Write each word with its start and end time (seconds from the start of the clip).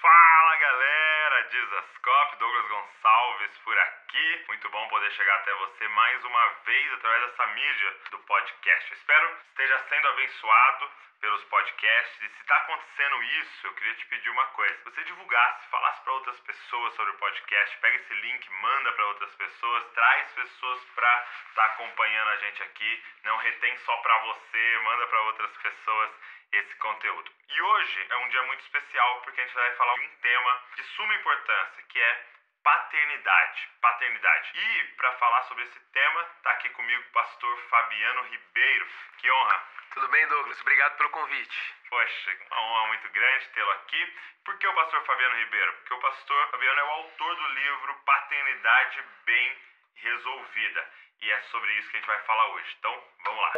Fala 0.00 0.56
galera, 0.58 1.42
Dizascope, 1.50 2.36
Douglas 2.36 2.68
Gonçalves 2.68 3.58
por 3.64 3.76
aqui. 3.76 4.44
Muito 4.46 4.68
bom 4.70 4.88
poder 4.88 5.10
chegar 5.10 5.34
até 5.34 5.52
você 5.54 5.88
mais 5.88 6.24
uma 6.24 6.48
vez 6.64 6.92
através 6.92 7.26
dessa 7.26 7.46
mídia 7.48 7.96
do 8.12 8.18
podcast. 8.20 8.92
espero 8.92 9.28
que 9.28 9.48
esteja 9.48 9.78
sendo 9.88 10.08
abençoado 10.08 10.90
pelos 11.20 11.42
podcasts. 11.46 12.22
E 12.22 12.28
se 12.28 12.40
está 12.42 12.56
acontecendo 12.58 13.22
isso, 13.24 13.66
eu 13.66 13.74
queria 13.74 13.94
te 13.94 14.06
pedir 14.06 14.30
uma 14.30 14.46
coisa: 14.48 14.84
você 14.84 15.02
divulgasse, 15.02 15.68
falasse 15.68 16.00
para 16.02 16.12
outras 16.12 16.38
pessoas 16.40 16.94
sobre 16.94 17.10
o 17.10 17.18
podcast, 17.18 17.76
pega 17.78 17.96
esse 17.96 18.14
link, 18.14 18.50
manda 18.50 18.92
para 18.92 19.06
outras 19.06 19.34
pessoas, 19.34 19.84
traz 19.94 20.30
pessoas 20.32 20.84
para 20.94 21.26
estar 21.48 21.54
tá 21.54 21.64
acompanhando 21.74 22.28
a 22.28 22.36
gente 22.36 22.62
aqui. 22.62 23.04
Não 23.24 23.36
retém 23.38 23.76
só 23.78 23.96
para 23.96 24.18
você, 24.18 24.78
manda 24.84 25.06
para 25.08 25.22
outras 25.22 25.56
pessoas 25.56 26.10
esse 26.52 26.74
conteúdo. 26.76 27.30
E 27.48 27.62
hoje 27.62 28.06
é 28.10 28.16
um 28.16 28.28
dia 28.28 28.42
muito 28.44 28.60
especial 28.60 29.20
porque 29.22 29.40
a 29.40 29.44
gente 29.44 29.54
vai 29.54 29.74
falar 29.76 29.94
de 29.94 30.00
um 30.00 30.16
tema 30.20 30.62
de 30.76 30.82
suma 30.82 31.14
importância, 31.14 31.82
que 31.88 32.00
é 32.00 32.26
paternidade, 32.62 33.68
paternidade. 33.80 34.52
E 34.54 34.84
para 34.96 35.12
falar 35.12 35.42
sobre 35.44 35.64
esse 35.64 35.80
tema, 35.92 36.22
está 36.36 36.50
aqui 36.52 36.68
comigo 36.70 37.02
o 37.02 37.12
pastor 37.12 37.58
Fabiano 37.68 38.22
Ribeiro. 38.24 38.86
Que 39.18 39.30
honra. 39.30 39.64
Tudo 39.94 40.08
bem, 40.08 40.26
Douglas? 40.28 40.60
Obrigado 40.60 40.96
pelo 40.96 41.10
convite. 41.10 41.74
Poxa, 41.88 42.38
uma 42.50 42.60
honra 42.60 42.86
muito 42.88 43.08
grande 43.10 43.48
tê-lo 43.48 43.70
aqui. 43.70 44.16
Por 44.44 44.58
que 44.58 44.66
o 44.66 44.74
pastor 44.74 45.04
Fabiano 45.04 45.36
Ribeiro? 45.36 45.72
Porque 45.74 45.94
o 45.94 46.00
pastor 46.00 46.50
Fabiano 46.50 46.80
é 46.80 46.84
o 46.84 46.90
autor 46.90 47.36
do 47.36 47.48
livro 47.48 47.94
Paternidade 48.04 49.04
Bem 49.24 49.58
Resolvida. 49.96 50.92
E 51.20 51.30
é 51.30 51.40
sobre 51.50 51.72
isso 51.72 51.90
que 51.90 51.96
a 51.96 52.00
gente 52.00 52.08
vai 52.08 52.22
falar 52.24 52.46
hoje. 52.48 52.76
Então, 52.78 53.04
vamos 53.24 53.40
lá. 53.40 53.52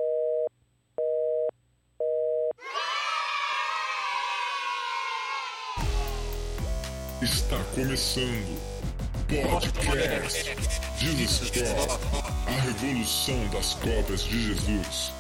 Está 7.23 7.59
começando 7.75 8.59
Podcast 9.29 10.57
Jesus 10.97 11.51
Cop, 11.51 12.01
a 12.47 12.61
revolução 12.63 13.47
das 13.53 13.75
cópias 13.75 14.25
de 14.25 14.49
Jesus. 14.49 15.13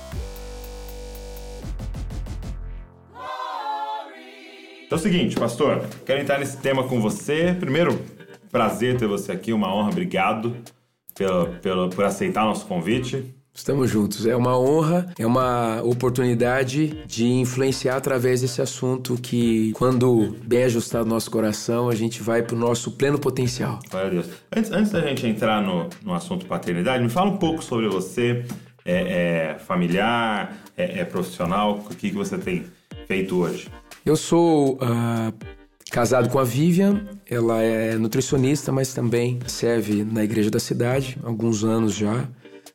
Então 4.86 4.92
é 4.92 4.94
o 4.94 4.98
seguinte, 4.98 5.36
pastor, 5.36 5.84
quero 6.06 6.22
entrar 6.22 6.38
nesse 6.38 6.56
tema 6.56 6.88
com 6.88 7.02
você. 7.02 7.54
Primeiro, 7.60 8.02
prazer 8.50 8.96
ter 8.96 9.06
você 9.06 9.32
aqui, 9.32 9.52
uma 9.52 9.70
honra, 9.70 9.90
obrigado 9.90 10.56
pelo, 11.14 11.48
pelo, 11.58 11.90
por 11.90 12.06
aceitar 12.06 12.46
nosso 12.46 12.66
convite. 12.66 13.34
Estamos 13.60 13.90
juntos. 13.90 14.24
É 14.24 14.34
uma 14.34 14.58
honra, 14.58 15.12
é 15.18 15.26
uma 15.26 15.82
oportunidade 15.82 17.04
de 17.06 17.26
influenciar 17.26 17.96
através 17.96 18.40
desse 18.40 18.62
assunto 18.62 19.18
que, 19.20 19.72
quando 19.72 20.34
bem 20.42 20.64
ajustado 20.64 21.04
no 21.04 21.10
nosso 21.10 21.30
coração, 21.30 21.90
a 21.90 21.94
gente 21.94 22.22
vai 22.22 22.42
para 22.42 22.56
o 22.56 22.58
nosso 22.58 22.92
pleno 22.92 23.18
potencial. 23.18 23.78
Glória 23.90 24.08
a 24.08 24.10
Deus. 24.12 24.26
Antes, 24.56 24.72
antes 24.72 24.92
da 24.92 25.02
gente 25.02 25.26
entrar 25.26 25.62
no, 25.62 25.90
no 26.02 26.14
assunto 26.14 26.46
paternidade, 26.46 27.04
me 27.04 27.10
fala 27.10 27.32
um 27.32 27.36
pouco 27.36 27.62
sobre 27.62 27.86
você, 27.86 28.46
é, 28.82 29.56
é 29.56 29.58
familiar, 29.58 30.56
é, 30.74 31.00
é, 31.00 31.04
profissional, 31.04 31.84
o 31.84 31.94
que, 31.94 32.08
que 32.08 32.16
você 32.16 32.38
tem 32.38 32.64
feito 33.06 33.36
hoje? 33.36 33.68
Eu 34.06 34.16
sou 34.16 34.76
uh, 34.76 35.34
casado 35.90 36.30
com 36.30 36.38
a 36.38 36.44
Vivian, 36.44 37.02
ela 37.28 37.62
é 37.62 37.94
nutricionista, 37.98 38.72
mas 38.72 38.94
também 38.94 39.38
serve 39.46 40.02
na 40.02 40.24
igreja 40.24 40.50
da 40.50 40.58
cidade, 40.58 41.18
há 41.22 41.28
alguns 41.28 41.62
anos 41.62 41.94
já. 41.94 42.26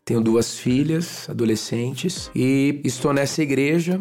Tenho 0.05 0.21
duas 0.21 0.59
filhas, 0.59 1.27
adolescentes, 1.27 2.29
e 2.35 2.79
estou 2.83 3.11
nessa 3.11 3.41
igreja 3.41 3.99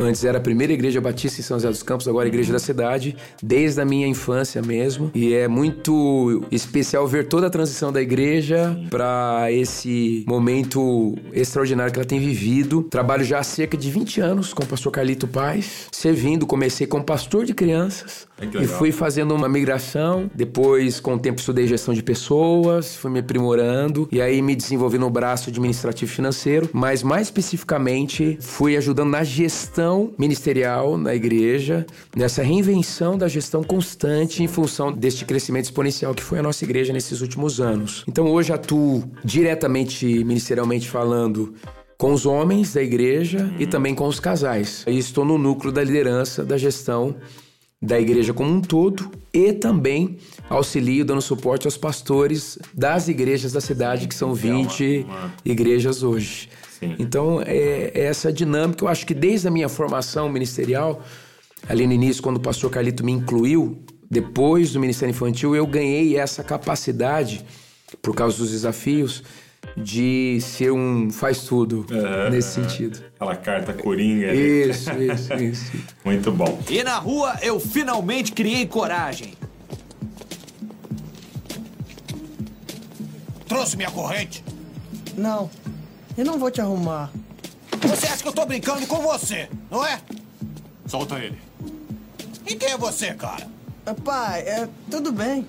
Antes 0.00 0.24
era 0.24 0.38
a 0.38 0.40
primeira 0.40 0.72
igreja 0.72 1.02
batista 1.02 1.40
em 1.40 1.44
São 1.44 1.58
José 1.58 1.68
dos 1.68 1.82
Campos, 1.82 2.08
agora 2.08 2.26
a 2.26 2.28
igreja 2.28 2.50
da 2.50 2.58
cidade, 2.58 3.14
desde 3.42 3.80
a 3.80 3.84
minha 3.84 4.06
infância 4.06 4.62
mesmo. 4.62 5.10
E 5.14 5.34
é 5.34 5.46
muito 5.46 6.42
especial 6.50 7.06
ver 7.06 7.28
toda 7.28 7.46
a 7.46 7.50
transição 7.50 7.92
da 7.92 8.00
igreja 8.00 8.76
para 8.88 9.52
esse 9.52 10.24
momento 10.26 11.14
extraordinário 11.32 11.92
que 11.92 11.98
ela 11.98 12.06
tem 12.06 12.18
vivido. 12.18 12.84
Trabalho 12.84 13.22
já 13.22 13.38
há 13.38 13.42
cerca 13.42 13.76
de 13.76 13.90
20 13.90 14.20
anos 14.20 14.54
com 14.54 14.62
o 14.62 14.66
pastor 14.66 14.90
Carlito 14.90 15.28
Paz, 15.28 15.88
servindo. 15.92 16.46
Comecei 16.46 16.86
como 16.86 17.04
pastor 17.04 17.44
de 17.44 17.52
crianças 17.52 18.26
e 18.60 18.66
fui 18.66 18.92
fazendo 18.92 19.34
uma 19.34 19.48
migração. 19.48 20.30
Depois, 20.34 21.00
com 21.00 21.14
o 21.14 21.18
tempo, 21.18 21.38
estudei 21.38 21.66
gestão 21.66 21.92
de 21.92 22.02
pessoas, 22.02 22.96
fui 22.96 23.10
me 23.10 23.20
aprimorando 23.20 24.08
e 24.10 24.22
aí 24.22 24.40
me 24.40 24.56
desenvolvi 24.56 24.96
no 24.96 25.10
braço 25.10 25.50
administrativo 25.50 26.10
financeiro, 26.10 26.68
mas 26.72 27.02
mais 27.02 27.26
especificamente 27.26 28.38
fui 28.40 28.74
ajudando 28.76 29.10
na 29.10 29.22
gestão 29.22 29.91
gestão 29.92 30.14
ministerial 30.18 30.96
na 30.96 31.14
igreja, 31.14 31.86
nessa 32.16 32.42
reinvenção 32.42 33.18
da 33.18 33.28
gestão 33.28 33.62
constante 33.62 34.42
em 34.42 34.48
função 34.48 34.90
deste 34.90 35.24
crescimento 35.24 35.64
exponencial 35.64 36.14
que 36.14 36.22
foi 36.22 36.38
a 36.38 36.42
nossa 36.42 36.64
igreja 36.64 36.92
nesses 36.92 37.20
últimos 37.20 37.60
anos. 37.60 38.04
Então 38.08 38.26
hoje 38.26 38.52
atuo 38.52 39.04
diretamente 39.24 40.06
ministerialmente 40.24 40.88
falando 40.88 41.54
com 41.98 42.12
os 42.12 42.24
homens 42.26 42.72
da 42.72 42.82
igreja 42.82 43.38
uhum. 43.38 43.60
e 43.60 43.66
também 43.66 43.94
com 43.94 44.06
os 44.06 44.18
casais. 44.18 44.84
E 44.86 44.98
estou 44.98 45.24
no 45.24 45.38
núcleo 45.38 45.72
da 45.72 45.84
liderança 45.84 46.44
da 46.44 46.56
gestão 46.56 47.14
da 47.80 48.00
igreja 48.00 48.32
como 48.32 48.48
um 48.48 48.60
todo 48.60 49.10
e 49.34 49.52
também 49.52 50.16
auxilio 50.48 51.04
dando 51.04 51.20
suporte 51.20 51.66
aos 51.66 51.76
pastores 51.76 52.56
das 52.72 53.08
igrejas 53.08 53.52
da 53.52 53.60
cidade, 53.60 54.06
que 54.06 54.14
são 54.14 54.32
20 54.32 55.04
igrejas 55.44 56.04
hoje. 56.04 56.48
Sim. 56.82 56.96
Então, 56.98 57.40
é, 57.40 57.92
é 57.94 58.04
essa 58.06 58.32
dinâmica, 58.32 58.84
eu 58.84 58.88
acho 58.88 59.06
que 59.06 59.14
desde 59.14 59.46
a 59.46 59.50
minha 59.52 59.68
formação 59.68 60.28
ministerial, 60.28 61.00
ali 61.68 61.86
no 61.86 61.92
início, 61.92 62.20
quando 62.20 62.38
o 62.38 62.40
pastor 62.40 62.70
Carlito 62.70 63.04
me 63.04 63.12
incluiu, 63.12 63.78
depois 64.10 64.72
do 64.72 64.80
Ministério 64.80 65.12
Infantil, 65.12 65.54
eu 65.54 65.64
ganhei 65.64 66.18
essa 66.18 66.42
capacidade, 66.42 67.44
por 68.02 68.16
causa 68.16 68.36
dos 68.36 68.50
desafios, 68.50 69.22
de 69.76 70.40
ser 70.40 70.72
um 70.72 71.08
faz-tudo 71.08 71.86
é, 71.88 72.30
nesse 72.30 72.54
sentido. 72.54 73.00
Aquela 73.14 73.36
carta 73.36 73.72
coringa. 73.72 74.34
Isso, 74.34 74.90
isso, 74.90 75.34
isso. 75.34 75.72
Muito 76.04 76.32
bom. 76.32 76.60
E 76.68 76.82
na 76.82 76.98
rua 76.98 77.38
eu 77.42 77.60
finalmente 77.60 78.32
criei 78.32 78.66
coragem. 78.66 79.34
Trouxe 83.46 83.76
minha 83.76 83.90
corrente? 83.90 84.42
Não. 85.16 85.48
Eu 86.16 86.24
não 86.24 86.38
vou 86.38 86.50
te 86.50 86.60
arrumar. 86.60 87.10
Você 87.82 88.06
acha 88.06 88.22
que 88.22 88.28
eu 88.28 88.32
tô 88.32 88.44
brincando 88.44 88.86
com 88.86 89.00
você, 89.00 89.48
não 89.70 89.84
é? 89.84 89.98
Solta 90.86 91.18
ele. 91.18 91.38
E 92.46 92.54
quem 92.54 92.70
é 92.70 92.76
você, 92.76 93.14
cara? 93.14 93.46
Ah, 93.86 93.94
pai, 93.94 94.40
é, 94.40 94.68
tudo 94.90 95.10
bem. 95.10 95.46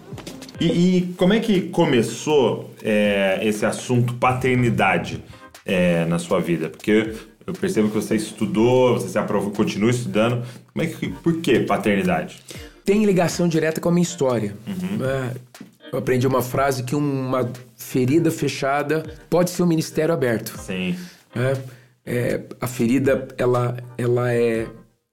E, 0.60 0.98
e 0.98 1.14
como 1.18 1.34
é 1.34 1.40
que 1.40 1.70
começou 1.70 2.74
é, 2.82 3.40
esse 3.44 3.66
assunto 3.66 4.14
paternidade 4.16 5.24
é, 5.66 6.06
na 6.06 6.18
sua 6.18 6.40
vida? 6.40 6.70
Porque 6.70 7.14
eu 7.46 7.54
percebo 7.54 7.90
que 7.90 7.96
você 7.96 8.16
estudou, 8.16 8.94
você 8.94 9.10
se 9.10 9.18
aprovou, 9.18 9.52
continua 9.52 9.92
estudando. 9.92 10.46
Como 10.72 10.86
é 10.86 10.88
que, 10.88 11.10
por 11.10 11.42
que 11.42 11.60
paternidade? 11.60 12.42
Tem 12.86 13.06
ligação 13.06 13.48
direta 13.48 13.82
com 13.82 13.90
a 13.90 13.92
minha 13.92 14.04
história. 14.04 14.56
Uhum. 14.66 15.06
É, 15.06 15.34
eu 15.92 16.00
aprendi 16.00 16.26
uma 16.26 16.42
frase 16.42 16.84
que 16.84 16.96
uma 16.96 17.52
ferida 17.84 18.32
fechada 18.32 19.04
pode 19.30 19.50
ser 19.50 19.64
um 19.64 19.68
ministério 19.68 20.14
aberto. 20.14 20.58
Sim. 20.58 20.96
É, 21.36 21.58
é, 22.06 22.44
a 22.60 22.68
ferida, 22.68 23.28
ela, 23.38 23.78
ela 23.98 24.34
é 24.34 24.68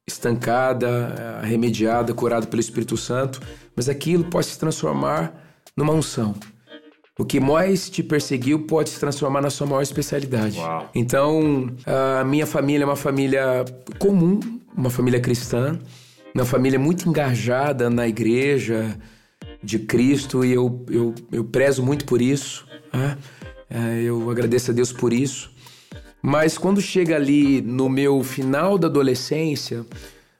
estancada, 0.06 1.40
remediada, 1.42 2.14
curada 2.14 2.46
pelo 2.46 2.60
Espírito 2.60 2.96
Santo, 2.96 3.40
mas 3.76 3.88
aquilo 3.88 4.24
pode 4.24 4.46
se 4.46 4.58
transformar 4.58 5.32
numa 5.76 5.92
unção. 5.92 6.34
O 7.18 7.24
que 7.24 7.38
mais 7.38 7.90
te 7.90 8.02
perseguiu 8.02 8.60
pode 8.66 8.90
se 8.90 8.98
transformar 8.98 9.42
na 9.42 9.50
sua 9.50 9.66
maior 9.66 9.82
especialidade. 9.82 10.58
Uau. 10.58 10.90
Então, 10.94 11.70
a 12.20 12.24
minha 12.24 12.46
família 12.46 12.84
é 12.84 12.86
uma 12.86 12.96
família 12.96 13.64
comum, 13.98 14.40
uma 14.74 14.88
família 14.88 15.20
cristã, 15.20 15.78
uma 16.34 16.46
família 16.46 16.78
muito 16.78 17.08
engajada 17.08 17.90
na 17.90 18.08
igreja, 18.08 18.96
de 19.62 19.78
Cristo 19.78 20.44
e 20.44 20.52
eu, 20.52 20.84
eu, 20.88 21.14
eu 21.30 21.44
prezo 21.44 21.82
muito 21.82 22.04
por 22.04 22.20
isso. 22.20 22.66
Né? 22.92 23.18
É, 23.68 24.02
eu 24.02 24.30
agradeço 24.30 24.70
a 24.70 24.74
Deus 24.74 24.92
por 24.92 25.12
isso. 25.12 25.50
Mas 26.22 26.58
quando 26.58 26.80
chega 26.80 27.16
ali 27.16 27.62
no 27.62 27.88
meu 27.88 28.22
final 28.22 28.76
da 28.76 28.88
adolescência, 28.88 29.86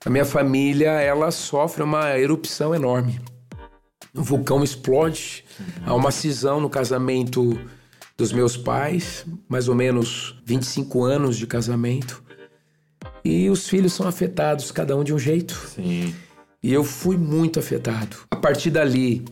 a 0.05 0.11
minha 0.11 0.25
família 0.25 0.91
ela 0.91 1.31
sofre 1.31 1.83
uma 1.83 2.19
erupção 2.19 2.75
enorme. 2.75 3.21
O 4.15 4.23
vulcão 4.23 4.63
explode, 4.65 5.45
há 5.87 5.95
uma 5.95 6.11
cisão 6.11 6.61
no 6.61 6.69
casamento 6.69 7.59
dos 8.17 8.33
meus 8.33 8.57
pais, 8.57 9.25
mais 9.49 9.69
ou 9.69 9.75
menos 9.75 10.37
25 10.45 11.05
anos 11.05 11.39
de 11.39 11.47
casamento. 11.47 12.23
E 13.25 13.49
os 13.49 13.69
filhos 13.69 13.93
são 13.93 14.07
afetados, 14.07 14.71
cada 14.71 14.97
um 14.97 15.05
de 15.05 15.15
um 15.15 15.19
jeito. 15.19 15.55
Sim. 15.75 16.15
E 16.63 16.73
eu 16.73 16.85
fui 16.85 17.17
muito 17.17 17.59
afetado. 17.59 18.17
A 18.31 18.37
partir 18.37 18.71
dali, 18.71 19.25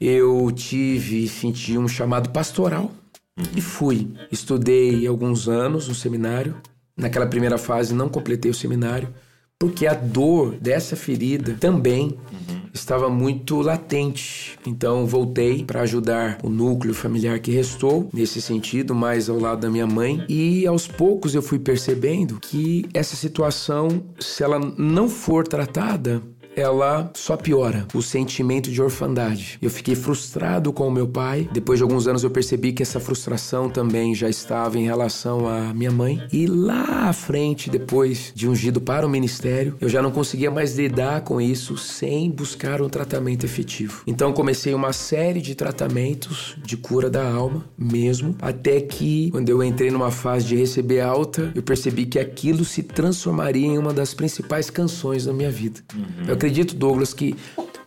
eu 0.00 0.50
tive, 0.52 1.28
senti 1.28 1.76
um 1.76 1.88
chamado 1.88 2.30
pastoral 2.30 2.90
uhum. 3.36 3.44
e 3.54 3.60
fui. 3.60 4.08
Estudei 4.32 5.06
alguns 5.06 5.48
anos 5.48 5.88
no 5.88 5.94
seminário. 5.94 6.56
Naquela 6.96 7.26
primeira 7.26 7.58
fase, 7.58 7.94
não 7.94 8.08
completei 8.08 8.50
o 8.50 8.54
seminário, 8.54 9.08
porque 9.58 9.86
a 9.86 9.94
dor 9.94 10.56
dessa 10.56 10.96
ferida 10.96 11.56
também 11.60 12.18
uhum. 12.32 12.60
estava 12.72 13.08
muito 13.10 13.60
latente. 13.60 14.58
Então 14.66 15.06
voltei 15.06 15.64
para 15.64 15.82
ajudar 15.82 16.38
o 16.42 16.48
núcleo 16.48 16.94
familiar 16.94 17.38
que 17.40 17.50
restou 17.50 18.08
nesse 18.12 18.40
sentido, 18.40 18.94
mais 18.94 19.28
ao 19.28 19.38
lado 19.38 19.60
da 19.60 19.70
minha 19.70 19.86
mãe, 19.86 20.24
e 20.28 20.66
aos 20.66 20.88
poucos 20.88 21.34
eu 21.34 21.42
fui 21.42 21.58
percebendo 21.58 22.40
que 22.40 22.88
essa 22.94 23.14
situação, 23.14 24.02
se 24.18 24.42
ela 24.42 24.58
não 24.76 25.08
for 25.08 25.46
tratada, 25.46 26.22
ela 26.58 27.10
só 27.14 27.36
piora 27.36 27.86
o 27.94 28.02
sentimento 28.02 28.70
de 28.70 28.82
orfandade. 28.82 29.58
Eu 29.62 29.70
fiquei 29.70 29.94
frustrado 29.94 30.72
com 30.72 30.88
o 30.88 30.90
meu 30.90 31.06
pai. 31.06 31.48
Depois 31.52 31.78
de 31.78 31.82
alguns 31.82 32.06
anos 32.06 32.24
eu 32.24 32.30
percebi 32.30 32.72
que 32.72 32.82
essa 32.82 32.98
frustração 32.98 33.70
também 33.70 34.14
já 34.14 34.28
estava 34.28 34.78
em 34.78 34.84
relação 34.84 35.48
à 35.48 35.72
minha 35.72 35.90
mãe. 35.90 36.20
E 36.32 36.46
lá 36.46 37.08
à 37.08 37.12
frente, 37.12 37.70
depois 37.70 38.32
de 38.34 38.48
ungido 38.48 38.80
para 38.80 39.06
o 39.06 39.10
ministério, 39.10 39.76
eu 39.80 39.88
já 39.88 40.02
não 40.02 40.10
conseguia 40.10 40.50
mais 40.50 40.76
lidar 40.76 41.20
com 41.20 41.40
isso 41.40 41.76
sem 41.76 42.30
buscar 42.30 42.82
um 42.82 42.88
tratamento 42.88 43.44
efetivo. 43.44 44.02
Então 44.06 44.32
comecei 44.32 44.74
uma 44.74 44.92
série 44.92 45.40
de 45.40 45.54
tratamentos 45.54 46.56
de 46.64 46.76
cura 46.76 47.08
da 47.08 47.28
alma 47.30 47.64
mesmo, 47.76 48.34
até 48.40 48.80
que 48.80 49.30
quando 49.30 49.48
eu 49.48 49.62
entrei 49.62 49.90
numa 49.90 50.10
fase 50.10 50.46
de 50.46 50.56
receber 50.56 51.00
alta, 51.00 51.52
eu 51.54 51.62
percebi 51.62 52.06
que 52.06 52.18
aquilo 52.18 52.64
se 52.64 52.82
transformaria 52.82 53.66
em 53.66 53.78
uma 53.78 53.92
das 53.92 54.14
principais 54.14 54.70
canções 54.70 55.24
da 55.24 55.32
minha 55.32 55.50
vida. 55.50 55.80
Uhum. 55.94 56.24
Eu 56.26 56.36
acredito, 56.48 56.74
Douglas, 56.74 57.12
que 57.12 57.36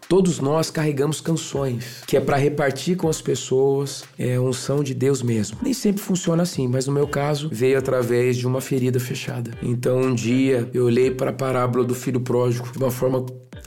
todos 0.07 0.39
nós 0.39 0.69
carregamos 0.69 1.19
canções, 1.19 2.03
que 2.05 2.15
é 2.15 2.21
para 2.21 2.37
repartir 2.37 2.95
com 2.95 3.09
as 3.09 3.19
pessoas, 3.19 4.03
é 4.19 4.39
unção 4.39 4.83
de 4.83 4.93
Deus 4.93 5.23
mesmo. 5.23 5.57
Nem 5.63 5.73
sempre 5.73 6.01
funciona 6.01 6.43
assim, 6.43 6.67
mas 6.67 6.85
no 6.85 6.93
meu 6.93 7.07
caso 7.07 7.49
veio 7.51 7.77
através 7.77 8.37
de 8.37 8.45
uma 8.45 8.61
ferida 8.61 8.99
fechada. 8.99 9.51
Então 9.63 9.99
um 9.99 10.13
dia 10.13 10.69
eu 10.73 10.85
olhei 10.85 11.09
para 11.09 11.31
a 11.31 11.33
parábola 11.33 11.83
do 11.83 11.95
filho 11.95 12.19
pródigo 12.19 12.71
de 12.71 12.77
uma 12.77 12.91
forma 12.91 13.25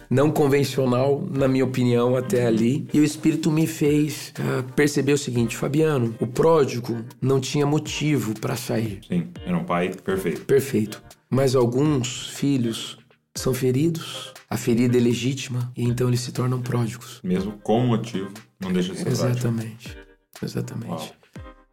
não 0.08 0.30
convencional, 0.30 1.26
na 1.28 1.48
minha 1.48 1.64
opinião, 1.64 2.14
até 2.14 2.46
ali. 2.46 2.86
E 2.94 3.00
o 3.00 3.04
Espírito 3.04 3.50
me 3.50 3.66
fez 3.66 4.32
uh, 4.38 4.62
perceber 4.74 5.14
o 5.14 5.18
seguinte: 5.18 5.56
Fabiano, 5.56 6.14
o 6.20 6.26
pródigo 6.26 7.04
não 7.20 7.40
tinha 7.40 7.66
motivo 7.66 8.38
para 8.38 8.54
sair. 8.54 9.00
Sim, 9.08 9.26
era 9.44 9.56
um 9.56 9.64
pai 9.64 9.90
perfeito. 10.04 10.42
Perfeito. 10.44 11.02
Mas 11.28 11.56
alguns 11.56 12.28
filhos 12.28 12.98
são 13.34 13.52
feridos, 13.52 14.32
a 14.48 14.56
ferida 14.56 14.96
é 14.96 15.00
legítima 15.00 15.72
e 15.76 15.84
então 15.84 16.08
eles 16.08 16.20
se 16.20 16.32
tornam 16.32 16.60
pródigos. 16.60 17.20
Mesmo 17.22 17.52
com 17.62 17.80
motivo, 17.80 18.32
não 18.60 18.72
deixa 18.72 18.92
de 18.92 18.98
ser 19.00 19.08
Exatamente. 19.08 19.90
Pródigo. 19.90 20.14
Exatamente. 20.42 20.90
Uau. 20.90 21.08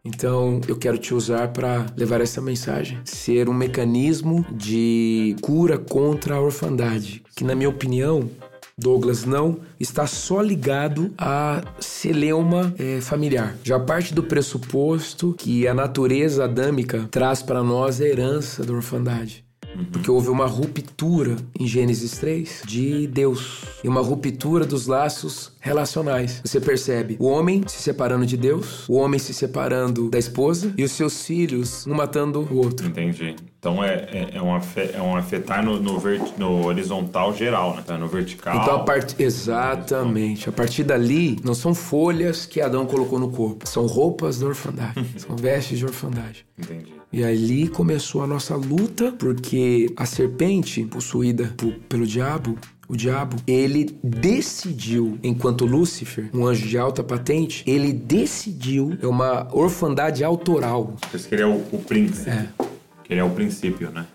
Então, 0.03 0.59
eu 0.67 0.75
quero 0.75 0.97
te 0.97 1.13
usar 1.13 1.49
para 1.49 1.85
levar 1.95 2.21
essa 2.21 2.41
mensagem, 2.41 2.99
ser 3.05 3.47
um 3.47 3.53
mecanismo 3.53 4.43
de 4.51 5.35
cura 5.41 5.77
contra 5.77 6.35
a 6.35 6.41
orfandade, 6.41 7.23
que 7.35 7.43
na 7.43 7.53
minha 7.53 7.69
opinião 7.69 8.27
Douglas 8.75 9.25
não 9.25 9.59
está 9.79 10.07
só 10.07 10.41
ligado 10.41 11.13
a 11.15 11.61
celeuma 11.79 12.73
é, 12.79 12.99
familiar. 12.99 13.55
Já 13.63 13.79
parte 13.79 14.11
do 14.11 14.23
pressuposto 14.23 15.35
que 15.37 15.67
a 15.67 15.73
natureza 15.73 16.45
adâmica 16.45 17.07
traz 17.11 17.43
para 17.43 17.61
nós 17.61 18.01
a 18.01 18.05
herança 18.05 18.63
da 18.63 18.73
orfandade. 18.73 19.45
Porque 19.91 20.09
houve 20.09 20.29
uma 20.29 20.45
ruptura 20.45 21.37
em 21.59 21.67
Gênesis 21.67 22.17
3 22.17 22.63
de 22.65 23.07
Deus 23.07 23.63
e 23.83 23.87
uma 23.87 24.01
ruptura 24.01 24.65
dos 24.65 24.87
laços 24.87 25.53
relacionais. 25.59 26.41
Você 26.43 26.59
percebe 26.59 27.17
o 27.19 27.25
homem 27.25 27.63
se 27.67 27.81
separando 27.81 28.25
de 28.25 28.37
Deus, 28.37 28.87
o 28.87 28.93
homem 28.93 29.19
se 29.19 29.33
separando 29.33 30.09
da 30.09 30.19
esposa 30.19 30.73
e 30.77 30.83
os 30.83 30.91
seus 30.91 31.25
filhos 31.25 31.85
um 31.87 31.93
matando 31.93 32.47
o 32.51 32.57
outro. 32.57 32.87
Entendi. 32.87 33.35
Então 33.61 33.83
é, 33.83 34.07
é, 34.11 34.29
é, 34.33 34.41
um, 34.41 34.55
afet, 34.55 34.95
é 34.95 34.99
um 34.99 35.15
afetar 35.15 35.63
no, 35.63 35.79
no, 35.79 35.99
vert, 35.99 36.33
no 36.35 36.65
horizontal 36.65 37.31
geral, 37.31 37.75
né? 37.75 37.83
Tá 37.85 37.95
no 37.95 38.07
vertical. 38.07 38.59
Então 38.59 38.77
a 38.77 38.79
part... 38.79 39.15
Exatamente. 39.19 40.49
A 40.49 40.51
partir 40.51 40.83
dali, 40.83 41.37
não 41.43 41.53
são 41.53 41.75
folhas 41.75 42.47
que 42.47 42.59
Adão 42.59 42.87
colocou 42.87 43.19
no 43.19 43.29
corpo, 43.29 43.69
são 43.69 43.85
roupas 43.85 44.39
da 44.39 44.47
orfandade, 44.47 45.05
são 45.15 45.35
vestes 45.35 45.77
de 45.77 45.85
orfandade. 45.85 46.43
Entendi. 46.57 46.91
E 47.13 47.23
ali 47.23 47.67
começou 47.67 48.23
a 48.23 48.27
nossa 48.27 48.55
luta, 48.55 49.11
porque 49.11 49.93
a 49.95 50.07
serpente, 50.07 50.83
possuída 50.85 51.53
pelo 51.87 52.07
diabo, 52.07 52.57
o 52.89 52.97
diabo, 52.97 53.37
ele 53.45 53.95
decidiu, 54.03 55.19
enquanto 55.21 55.67
Lúcifer, 55.67 56.31
um 56.33 56.47
anjo 56.47 56.67
de 56.67 56.79
alta 56.79 57.03
patente, 57.03 57.63
ele 57.67 57.93
decidiu, 57.93 58.97
é 58.99 59.05
uma 59.05 59.47
orfandade 59.55 60.23
autoral. 60.23 60.95
Esse 61.13 61.27
que 61.27 61.35
ele 61.35 61.43
é 61.43 61.47
o, 61.47 61.61
o 61.71 61.83
príncipe. 61.85 62.27
É. 62.27 62.70
Ele 63.11 63.19
é 63.19 63.23
o 63.25 63.29
princípio, 63.29 63.91
né? 63.91 64.07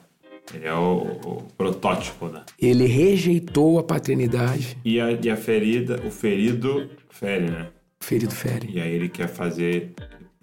Ele 0.54 0.64
é 0.64 0.72
o, 0.72 1.02
o, 1.02 1.42
protótipo, 1.58 2.28
né? 2.28 2.42
Ele 2.58 2.86
rejeitou 2.86 3.78
a 3.78 3.82
paternidade. 3.82 4.78
E 4.82 4.98
a, 4.98 5.12
e 5.12 5.28
a 5.28 5.36
ferida, 5.36 6.00
o 6.02 6.10
ferido 6.10 6.88
fere, 7.10 7.50
né? 7.50 7.68
O 8.00 8.04
ferido 8.04 8.34
fere. 8.34 8.70
E 8.72 8.80
aí 8.80 8.90
ele 8.90 9.10
quer 9.10 9.28
fazer 9.28 9.92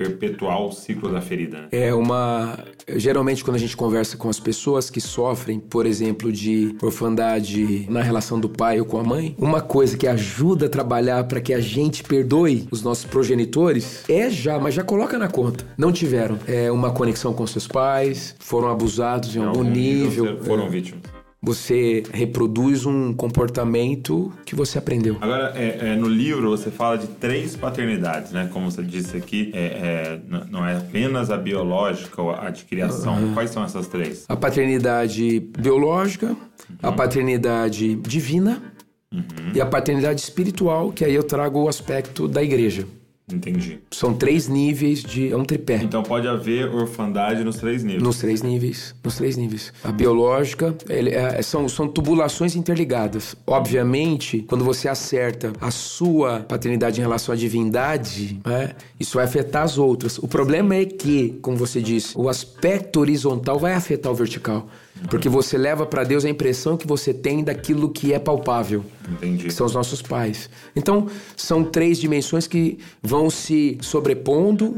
perpetuar 0.04 0.62
o 0.62 0.72
ciclo 0.72 1.12
da 1.12 1.22
ferida. 1.22 1.62
Né? 1.62 1.68
É 1.72 1.94
uma. 1.94 2.60
Geralmente, 2.88 3.44
quando 3.44 3.56
a 3.56 3.60
gente 3.60 3.76
conversa 3.78 4.18
com 4.18 4.30
as 4.30 4.40
pessoas 4.40 4.90
que 4.90 5.00
sofrem, 5.00 5.60
por 5.60 5.86
exemplo, 5.86 6.32
de 6.32 6.76
orfandade 6.82 7.86
na 7.90 8.02
relação 8.02 8.40
do 8.40 8.50
pai 8.50 8.80
ou 8.80 8.86
com 8.86 9.00
a 9.00 9.04
mãe, 9.04 9.36
uma 9.38 9.62
coisa 9.62 9.98
que 9.98 10.08
ajuda 10.08 10.66
a 10.66 10.70
trabalhar 10.70 11.24
para 11.26 11.40
que 11.40 11.54
a 11.54 11.60
gente 11.60 12.04
perdoe 12.04 12.68
os 12.72 12.84
nossos 12.84 13.06
progenitores 13.06 14.04
é 14.10 14.30
já, 14.30 14.60
mas 14.60 14.74
já 14.74 14.84
coloca 14.84 15.18
na 15.18 15.28
conta. 15.28 15.66
Não 15.78 15.92
tiveram 15.92 16.38
é, 16.48 16.72
uma 16.72 16.92
conexão 16.92 17.34
com 17.34 17.48
seus 17.48 17.68
pais, 17.68 18.36
foram 18.40 18.70
abusados 18.70 19.36
em 19.36 19.44
algum 19.44 19.64
nível. 19.64 20.40
Foram 20.44 20.66
é, 20.66 20.70
vítimas 20.70 21.23
você 21.44 22.04
reproduz 22.14 22.86
um 22.86 23.14
comportamento 23.14 24.32
que 24.46 24.56
você 24.56 24.78
aprendeu. 24.78 25.18
Agora, 25.20 25.52
é, 25.56 25.90
é, 25.90 25.96
no 25.98 26.08
livro 26.08 26.50
você 26.50 26.72
fala 26.72 26.98
de 26.98 27.08
três 27.08 27.54
paternidades, 27.54 28.32
né? 28.32 28.50
Como 28.54 28.72
você 28.72 28.82
disse 28.82 29.18
aqui, 29.18 29.52
é, 29.54 29.60
é 29.60 30.20
não 30.50 30.66
é 30.66 30.78
apenas 30.78 31.30
a 31.30 31.36
biológica 31.36 32.22
ou 32.22 32.32
a 32.32 32.50
de 32.50 32.64
criação. 32.64 33.16
Uhum. 33.16 33.34
Quais 33.34 33.50
são 33.50 33.62
essas 33.62 33.88
três? 33.88 34.24
A 34.30 34.38
paternidade 34.38 35.42
biológica, 35.60 36.28
uhum. 36.28 36.38
a 36.82 36.94
paternidade 36.94 37.96
divina 37.96 38.64
uhum. 39.12 39.52
e 39.54 39.60
a 39.60 39.66
paternidade 39.66 40.22
espiritual, 40.22 40.94
que 40.94 41.04
aí 41.04 41.14
eu 41.14 41.24
trago 41.24 41.62
o 41.62 41.68
aspecto 41.68 42.26
da 42.26 42.42
igreja. 42.42 42.88
Entendi. 43.34 43.80
São 43.92 44.14
três 44.14 44.48
níveis 44.48 45.02
de. 45.02 45.32
É 45.32 45.38
um 45.38 45.44
tripé. 45.44 45.82
Então 45.84 46.04
pode 46.04 46.28
haver 46.28 46.74
orfandade 46.74 47.44
nos 47.44 47.58
três 47.58 47.84
níveis. 47.84 48.04
Nos 48.04 48.20
três 48.20 48.42
níveis. 48.42 48.96
Nos 49.04 49.16
três 49.16 49.36
níveis. 49.38 49.74
A 49.84 49.92
biológica 49.92 50.76
ele, 50.90 51.10
é, 51.12 51.42
são, 51.42 51.68
são 51.68 51.88
tubulações 51.88 52.56
interligadas. 52.56 53.36
Obviamente, 53.48 54.46
quando 54.48 54.64
você 54.64 54.88
acerta 54.88 55.54
a 55.60 55.72
sua 55.72 56.42
paternidade 56.42 57.00
em 57.00 57.04
relação 57.04 57.34
à 57.34 57.38
divindade, 57.38 58.40
né, 58.46 58.76
isso 59.00 59.16
vai 59.16 59.26
afetar 59.26 59.64
as 59.64 59.78
outras. 59.78 60.18
O 60.18 60.28
problema 60.28 60.76
é 60.76 60.86
que, 60.86 61.38
como 61.42 61.58
você 61.58 61.82
disse, 61.82 62.18
o 62.18 62.30
aspecto 62.30 63.00
horizontal 63.00 63.58
vai 63.58 63.74
afetar 63.74 64.12
o 64.12 64.16
vertical. 64.16 64.68
Porque 65.10 65.28
você 65.28 65.58
leva 65.58 65.86
para 65.86 66.04
Deus 66.04 66.24
a 66.24 66.30
impressão 66.30 66.78
que 66.78 66.88
você 66.88 67.14
tem 67.14 67.44
daquilo 67.44 67.90
que 67.90 68.14
é 68.14 68.20
palpável. 68.20 68.86
Entendi. 69.10 69.46
Que 69.46 69.52
são 69.52 69.66
os 69.66 69.74
nossos 69.74 70.02
pais. 70.02 70.50
Então, 70.76 71.08
são 71.36 71.64
três 71.64 72.00
dimensões 72.00 72.48
que 72.48 72.80
vão 73.02 73.30
se 73.30 73.78
sobrepondo 73.82 74.78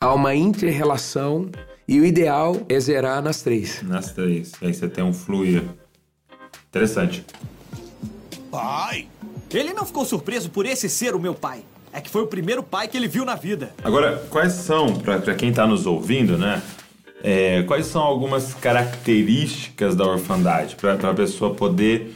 a 0.00 0.12
uma 0.14 0.34
inter-relação 0.34 1.50
e 1.86 2.00
o 2.00 2.04
ideal 2.04 2.56
é 2.68 2.78
zerar 2.80 3.22
nas 3.22 3.42
três. 3.42 3.82
Nas 3.82 4.12
três. 4.12 4.52
E 4.62 4.66
aí 4.66 4.74
você 4.74 4.88
tem 4.88 5.04
um 5.04 5.12
fluir. 5.12 5.62
Interessante. 6.68 7.24
Pai! 8.50 9.08
Ele 9.52 9.74
não 9.74 9.84
ficou 9.84 10.04
surpreso 10.04 10.48
por 10.50 10.64
esse 10.64 10.88
ser 10.88 11.14
o 11.14 11.20
meu 11.20 11.34
pai. 11.34 11.62
É 11.92 12.00
que 12.00 12.08
foi 12.08 12.22
o 12.22 12.26
primeiro 12.26 12.62
pai 12.62 12.88
que 12.88 12.96
ele 12.96 13.06
viu 13.06 13.24
na 13.24 13.34
vida. 13.34 13.74
Agora, 13.84 14.24
quais 14.30 14.54
são, 14.54 14.94
para 14.94 15.34
quem 15.34 15.50
está 15.50 15.66
nos 15.66 15.84
ouvindo, 15.84 16.38
né? 16.38 16.62
É, 17.22 17.62
quais 17.62 17.86
são 17.86 18.02
algumas 18.02 18.52
características 18.52 19.94
da 19.94 20.04
orfandade 20.04 20.74
para 20.74 20.94
a 20.94 21.14
pessoa 21.14 21.54
poder 21.54 22.14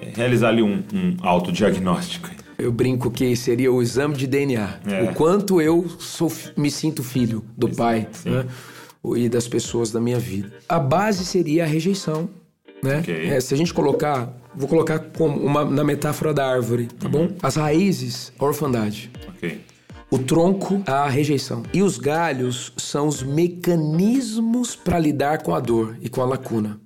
é, 0.00 0.10
realizar 0.16 0.48
ali 0.48 0.62
um, 0.62 0.82
um 0.92 1.16
autodiagnóstico? 1.22 2.28
Eu 2.58 2.72
brinco 2.72 3.08
que 3.08 3.36
seria 3.36 3.72
o 3.72 3.80
exame 3.80 4.16
de 4.16 4.26
DNA. 4.26 4.80
É. 4.84 5.02
O 5.04 5.14
quanto 5.14 5.60
eu 5.62 5.88
sou, 6.00 6.30
me 6.56 6.72
sinto 6.72 7.04
filho 7.04 7.44
do 7.56 7.68
pai 7.68 8.08
né? 8.24 8.44
e 9.14 9.28
das 9.28 9.46
pessoas 9.46 9.92
da 9.92 10.00
minha 10.00 10.18
vida. 10.18 10.52
A 10.68 10.80
base 10.80 11.24
seria 11.24 11.62
a 11.62 11.66
rejeição. 11.66 12.28
Né? 12.82 12.98
Okay. 12.98 13.28
É, 13.28 13.40
se 13.40 13.54
a 13.54 13.56
gente 13.56 13.72
colocar, 13.72 14.32
vou 14.56 14.68
colocar 14.68 14.98
como 14.98 15.38
uma, 15.40 15.64
na 15.64 15.84
metáfora 15.84 16.34
da 16.34 16.46
árvore, 16.46 16.88
tá 16.98 17.06
uhum. 17.06 17.12
bom? 17.12 17.28
As 17.40 17.54
raízes, 17.54 18.32
a 18.36 18.44
orfandade. 18.44 19.08
Okay. 19.36 19.60
O 20.10 20.18
tronco, 20.18 20.82
a 20.86 21.06
rejeição. 21.08 21.62
E 21.72 21.82
os 21.82 21.98
galhos 21.98 22.72
são 22.78 23.08
os 23.08 23.22
mecanismos 23.22 24.74
para 24.74 24.98
lidar 24.98 25.42
com 25.42 25.54
a 25.54 25.60
dor 25.60 25.98
e 26.00 26.08
com 26.08 26.22
a 26.22 26.24
lacuna. 26.24 26.80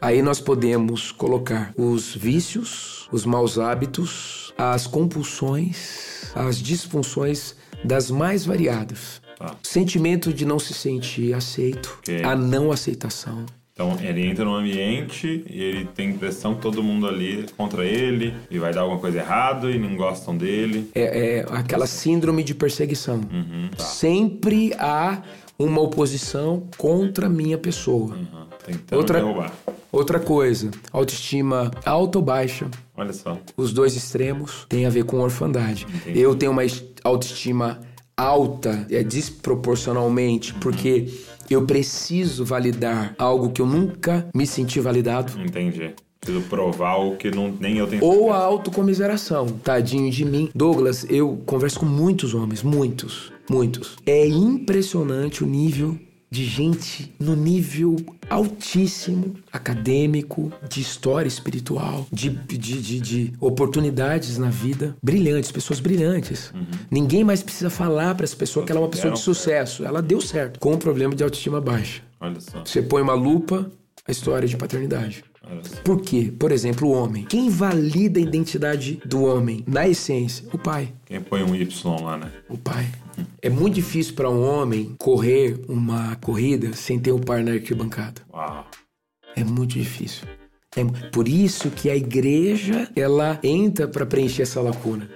Aí 0.00 0.20
nós 0.20 0.40
podemos 0.40 1.12
colocar 1.12 1.72
os 1.76 2.14
vícios, 2.14 3.08
os 3.12 3.24
maus 3.24 3.56
hábitos, 3.56 4.52
as 4.58 4.86
compulsões, 4.86 6.32
as 6.34 6.58
disfunções 6.58 7.54
das 7.84 8.10
mais 8.10 8.44
variadas. 8.44 9.20
Ah. 9.38 9.54
Sentimento 9.62 10.32
de 10.32 10.44
não 10.44 10.58
se 10.58 10.74
sentir 10.74 11.34
aceito, 11.34 11.98
okay. 12.00 12.22
a 12.24 12.34
não 12.34 12.72
aceitação. 12.72 13.46
Então 13.78 13.94
ele 14.00 14.26
entra 14.26 14.42
no 14.42 14.54
ambiente 14.54 15.44
e 15.50 15.62
ele 15.62 15.84
tem 15.94 16.08
impressão 16.08 16.54
que 16.54 16.62
todo 16.62 16.82
mundo 16.82 17.06
ali 17.06 17.40
é 17.40 17.46
contra 17.58 17.84
ele 17.84 18.34
e 18.50 18.58
vai 18.58 18.72
dar 18.72 18.80
alguma 18.80 18.98
coisa 18.98 19.18
errada 19.18 19.70
e 19.70 19.78
não 19.78 19.94
gostam 19.96 20.34
dele. 20.34 20.90
É, 20.94 21.40
é 21.40 21.46
aquela 21.50 21.86
síndrome 21.86 22.42
de 22.42 22.54
perseguição. 22.54 23.16
Uhum, 23.30 23.68
tá. 23.76 23.84
Sempre 23.84 24.72
há 24.78 25.20
uma 25.58 25.82
oposição 25.82 26.62
contra 26.78 27.26
a 27.26 27.28
minha 27.28 27.58
pessoa. 27.58 28.14
Uhum. 28.14 28.46
Tentando 28.64 28.98
Outra- 28.98 29.20
derrubar. 29.20 29.52
Outra 29.92 30.20
coisa, 30.20 30.70
autoestima 30.90 31.70
alta 31.84 32.16
ou 32.18 32.24
baixa. 32.24 32.70
Olha 32.96 33.12
só. 33.12 33.38
Os 33.58 33.74
dois 33.74 33.94
extremos 33.94 34.64
têm 34.70 34.86
a 34.86 34.90
ver 34.90 35.04
com 35.04 35.18
orfandade. 35.20 35.86
Entendi. 35.94 36.18
Eu 36.18 36.34
tenho 36.34 36.50
uma 36.52 36.64
es- 36.64 36.82
autoestima 37.04 37.78
alta, 38.16 38.86
é 38.90 39.02
desproporcionalmente, 39.02 40.54
porque 40.54 41.08
eu 41.50 41.64
preciso 41.66 42.44
validar 42.44 43.14
algo 43.18 43.50
que 43.50 43.60
eu 43.60 43.66
nunca 43.66 44.28
me 44.34 44.46
senti 44.46 44.80
validado. 44.80 45.32
Entendi. 45.40 45.94
Preciso 46.20 46.44
provar 46.48 46.96
o 46.96 47.16
que 47.16 47.30
não, 47.30 47.54
nem 47.60 47.78
eu 47.78 47.86
tenho 47.86 48.04
Ou 48.04 48.30
a 48.30 48.34
certeza. 48.34 48.44
autocomiseração. 48.46 49.46
Tadinho 49.62 50.10
de 50.10 50.24
mim. 50.24 50.50
Douglas, 50.54 51.06
eu 51.08 51.40
converso 51.46 51.80
com 51.80 51.86
muitos 51.86 52.34
homens, 52.34 52.62
muitos, 52.62 53.32
muitos. 53.48 53.96
É 54.04 54.26
impressionante 54.26 55.44
o 55.44 55.46
nível 55.46 55.96
de 56.30 56.44
gente 56.44 57.14
no 57.18 57.36
nível 57.36 57.96
altíssimo 58.28 59.36
acadêmico, 59.52 60.52
de 60.68 60.80
história 60.80 61.28
espiritual, 61.28 62.06
de, 62.12 62.30
de, 62.30 62.58
de, 62.58 63.00
de 63.00 63.32
oportunidades 63.40 64.36
na 64.38 64.50
vida. 64.50 64.96
Brilhantes, 65.02 65.52
pessoas 65.52 65.80
brilhantes. 65.80 66.52
Ninguém 66.90 67.24
mais 67.24 67.42
precisa 67.42 67.70
falar 67.70 68.14
para 68.14 68.24
essa 68.24 68.36
pessoa 68.36 68.64
que 68.66 68.72
ela 68.72 68.80
é 68.80 68.84
uma 68.84 68.88
pessoa 68.88 69.12
de 69.12 69.18
deram 69.18 69.22
sucesso. 69.22 69.84
Ela 69.84 70.02
deu 70.02 70.20
certo, 70.20 70.58
com 70.58 70.72
um 70.72 70.78
problema 70.78 71.14
de 71.14 71.22
autoestima 71.22 71.60
baixa. 71.60 72.02
Olha 72.20 72.40
só. 72.40 72.64
Você 72.64 72.82
põe 72.82 73.02
uma 73.02 73.14
lupa, 73.14 73.70
a 74.06 74.10
história 74.10 74.48
de 74.48 74.56
paternidade. 74.56 75.24
Por 75.84 76.00
quê? 76.00 76.32
Por 76.36 76.50
exemplo, 76.50 76.88
o 76.88 76.92
homem. 76.92 77.24
Quem 77.24 77.48
valida 77.48 78.18
a 78.18 78.22
identidade 78.22 79.00
do 79.04 79.24
homem, 79.24 79.62
na 79.66 79.86
essência? 79.86 80.44
O 80.52 80.58
pai. 80.58 80.92
Quem 81.04 81.20
põe 81.20 81.42
um 81.42 81.54
Y 81.54 82.02
lá, 82.02 82.16
né? 82.16 82.32
O 82.48 82.58
pai. 82.58 82.88
É 83.40 83.48
muito 83.48 83.74
difícil 83.74 84.14
para 84.14 84.30
um 84.30 84.42
homem 84.42 84.94
correr 84.98 85.60
uma 85.68 86.16
corrida 86.16 86.72
sem 86.74 86.98
ter 86.98 87.12
o 87.12 87.18
par 87.18 87.42
na 87.42 87.52
arquibancada. 87.52 88.22
Uau. 88.32 88.66
É 89.34 89.44
muito 89.44 89.72
difícil. 89.72 90.26
É 90.76 90.84
por 91.10 91.26
isso 91.26 91.70
que 91.70 91.88
a 91.88 91.96
igreja 91.96 92.90
ela 92.94 93.38
entra 93.42 93.88
para 93.88 94.04
preencher 94.04 94.42
essa 94.42 94.60
lacuna. 94.60 95.08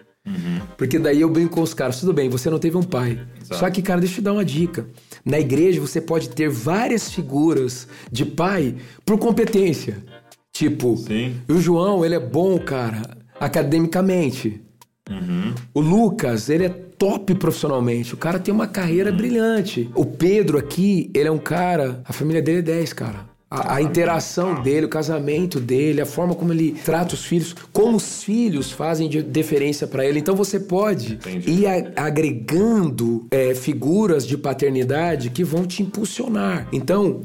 Porque 0.76 0.98
daí 0.98 1.20
eu 1.20 1.30
brinco 1.30 1.54
com 1.54 1.62
os 1.62 1.74
caras, 1.74 2.00
tudo 2.00 2.12
bem, 2.12 2.28
você 2.28 2.48
não 2.50 2.58
teve 2.58 2.76
um 2.76 2.82
pai. 2.82 3.20
Exato. 3.40 3.58
Só 3.58 3.70
que, 3.70 3.82
cara, 3.82 4.00
deixa 4.00 4.14
eu 4.14 4.16
te 4.16 4.22
dar 4.22 4.32
uma 4.32 4.44
dica. 4.44 4.86
Na 5.24 5.38
igreja 5.38 5.80
você 5.80 6.00
pode 6.00 6.30
ter 6.30 6.48
várias 6.48 7.10
figuras 7.12 7.88
de 8.10 8.24
pai 8.24 8.76
por 9.04 9.18
competência. 9.18 10.04
Tipo, 10.52 10.96
Sim. 10.96 11.36
o 11.48 11.60
João, 11.60 12.04
ele 12.04 12.14
é 12.14 12.20
bom, 12.20 12.58
cara, 12.58 13.02
academicamente. 13.38 14.62
Uhum. 15.08 15.54
O 15.74 15.80
Lucas, 15.80 16.48
ele 16.48 16.66
é 16.66 16.89
top 17.00 17.34
profissionalmente. 17.34 18.12
O 18.12 18.18
cara 18.18 18.38
tem 18.38 18.52
uma 18.52 18.66
carreira 18.66 19.10
brilhante. 19.10 19.90
O 19.94 20.04
Pedro 20.04 20.58
aqui, 20.58 21.10
ele 21.14 21.28
é 21.28 21.32
um 21.32 21.38
cara. 21.38 22.02
A 22.04 22.12
família 22.12 22.42
dele 22.42 22.58
é 22.58 22.62
10, 22.62 22.92
cara. 22.92 23.30
A, 23.50 23.76
a 23.76 23.82
interação 23.82 24.62
dele, 24.62 24.84
o 24.86 24.88
casamento 24.88 25.58
dele, 25.58 26.00
a 26.02 26.06
forma 26.06 26.34
como 26.36 26.52
ele 26.52 26.72
trata 26.84 27.14
os 27.14 27.24
filhos, 27.24 27.52
como 27.72 27.96
os 27.96 28.22
filhos 28.22 28.70
fazem 28.70 29.08
de 29.08 29.22
deferência 29.22 29.86
pra 29.88 30.04
ele. 30.06 30.20
Então 30.20 30.36
você 30.36 30.60
pode 30.60 31.14
Entendi. 31.14 31.50
ir 31.50 31.66
a- 31.66 31.90
agregando 31.96 33.26
é, 33.30 33.54
figuras 33.54 34.26
de 34.26 34.36
paternidade 34.36 35.30
que 35.30 35.42
vão 35.42 35.64
te 35.66 35.82
impulsionar. 35.82 36.68
Então, 36.70 37.22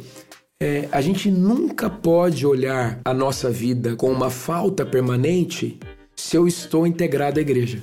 é, 0.60 0.88
a 0.92 1.02
gente 1.02 1.30
nunca 1.30 1.90
pode 1.90 2.46
olhar 2.48 3.00
a 3.06 3.14
nossa 3.14 3.52
vida 3.52 3.96
com 3.96 4.10
uma 4.10 4.30
falta 4.30 4.86
permanente 4.86 5.78
se 6.16 6.38
eu 6.38 6.48
estou 6.48 6.88
integrado 6.88 7.40
à 7.40 7.42
igreja. 7.42 7.80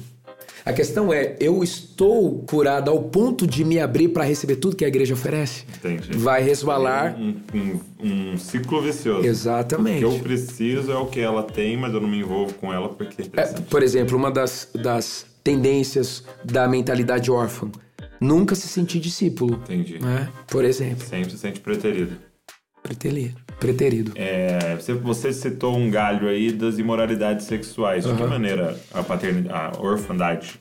A 0.65 0.73
questão 0.73 1.13
é, 1.13 1.37
eu 1.41 1.63
estou 1.63 2.45
curado 2.49 2.91
ao 2.91 3.03
ponto 3.03 3.47
de 3.47 3.65
me 3.65 3.81
abrir 3.81 4.09
para 4.09 4.23
receber 4.23 4.57
tudo 4.57 4.77
que 4.77 4.85
a 4.85 4.89
igreja 4.89 5.15
oferece? 5.15 5.65
Entendi. 5.77 6.17
Vai 6.17 6.43
resvalar. 6.43 7.17
Um, 7.19 7.37
um, 7.53 7.81
um 8.33 8.37
ciclo 8.39 8.81
vicioso. 8.81 9.27
Exatamente. 9.27 10.05
O 10.05 10.11
que 10.11 10.17
eu 10.17 10.21
preciso 10.21 10.93
é 10.93 10.97
o 10.97 11.07
que 11.07 11.21
ela 11.21 11.43
tem, 11.43 11.77
mas 11.77 11.93
eu 11.93 12.01
não 12.01 12.09
me 12.09 12.21
envolvo 12.21 12.55
com 12.55 12.73
ela 12.73 12.89
porque 12.89 13.23
é 13.23 13.41
É, 13.41 13.47
por 13.69 13.83
exemplo, 13.83 14.17
uma 14.17 14.31
das, 14.31 14.69
das 14.75 15.27
tendências 15.43 16.25
da 16.45 16.69
mentalidade 16.69 17.29
órfã, 17.31 17.69
nunca 18.21 18.55
se 18.55 18.69
sentir 18.69 19.01
discípulo. 19.01 19.55
Entendi. 19.65 19.99
Né? 19.99 20.29
Por 20.47 20.65
exemplo, 20.65 21.05
Sempre 21.05 21.31
se 21.33 21.39
sente 21.39 21.59
preterido. 21.61 22.17
preterido. 22.83 23.41
Preterido. 23.63 24.13
É, 24.15 24.77
você, 24.77 24.93
você 24.93 25.33
citou 25.33 25.77
um 25.77 25.91
galho 25.91 26.29
aí 26.29 26.53
das 26.53 26.79
imoralidades 26.79 27.47
sexuais. 27.47 28.05
De 28.05 28.13
que 28.13 28.23
maneira 28.23 28.77
a 28.93 29.03
paternidade, 29.03 29.79
a 29.79 29.81
orfandade 29.81 30.61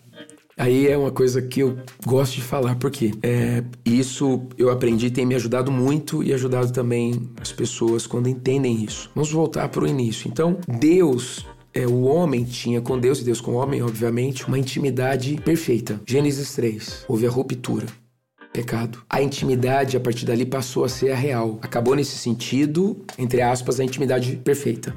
Aí 0.57 0.87
é 0.87 0.95
uma 0.95 1.09
coisa 1.09 1.41
que 1.41 1.61
eu 1.61 1.75
gosto 2.05 2.35
de 2.35 2.41
falar, 2.41 2.75
porque 2.75 3.11
é, 3.23 3.63
isso 3.83 4.43
eu 4.59 4.69
aprendi 4.69 5.09
tem 5.09 5.25
me 5.25 5.33
ajudado 5.33 5.71
muito 5.71 6.23
e 6.23 6.31
ajudado 6.33 6.71
também 6.71 7.29
as 7.41 7.51
pessoas 7.51 8.05
quando 8.05 8.29
entendem 8.29 8.83
isso. 8.83 9.09
Vamos 9.15 9.31
voltar 9.31 9.69
para 9.69 9.83
o 9.83 9.87
início. 9.87 10.27
Então, 10.27 10.59
Deus, 10.67 11.47
é, 11.73 11.87
o 11.87 12.03
homem 12.03 12.43
tinha 12.43 12.79
com 12.79 12.99
Deus 12.99 13.21
e 13.21 13.23
Deus 13.23 13.41
com 13.41 13.53
o 13.53 13.55
homem, 13.55 13.81
obviamente, 13.81 14.47
uma 14.47 14.59
intimidade 14.59 15.35
perfeita. 15.43 15.99
Gênesis 16.05 16.53
3, 16.53 17.05
houve 17.07 17.25
a 17.25 17.29
ruptura. 17.31 17.87
Pecado. 18.53 19.01
A 19.09 19.21
intimidade, 19.21 19.95
a 19.95 19.99
partir 19.99 20.25
dali, 20.25 20.45
passou 20.45 20.83
a 20.83 20.89
ser 20.89 21.11
a 21.11 21.15
real. 21.15 21.57
Acabou 21.61 21.95
nesse 21.95 22.17
sentido, 22.17 23.03
entre 23.17 23.41
aspas, 23.41 23.79
a 23.79 23.83
intimidade 23.83 24.35
perfeita. 24.37 24.93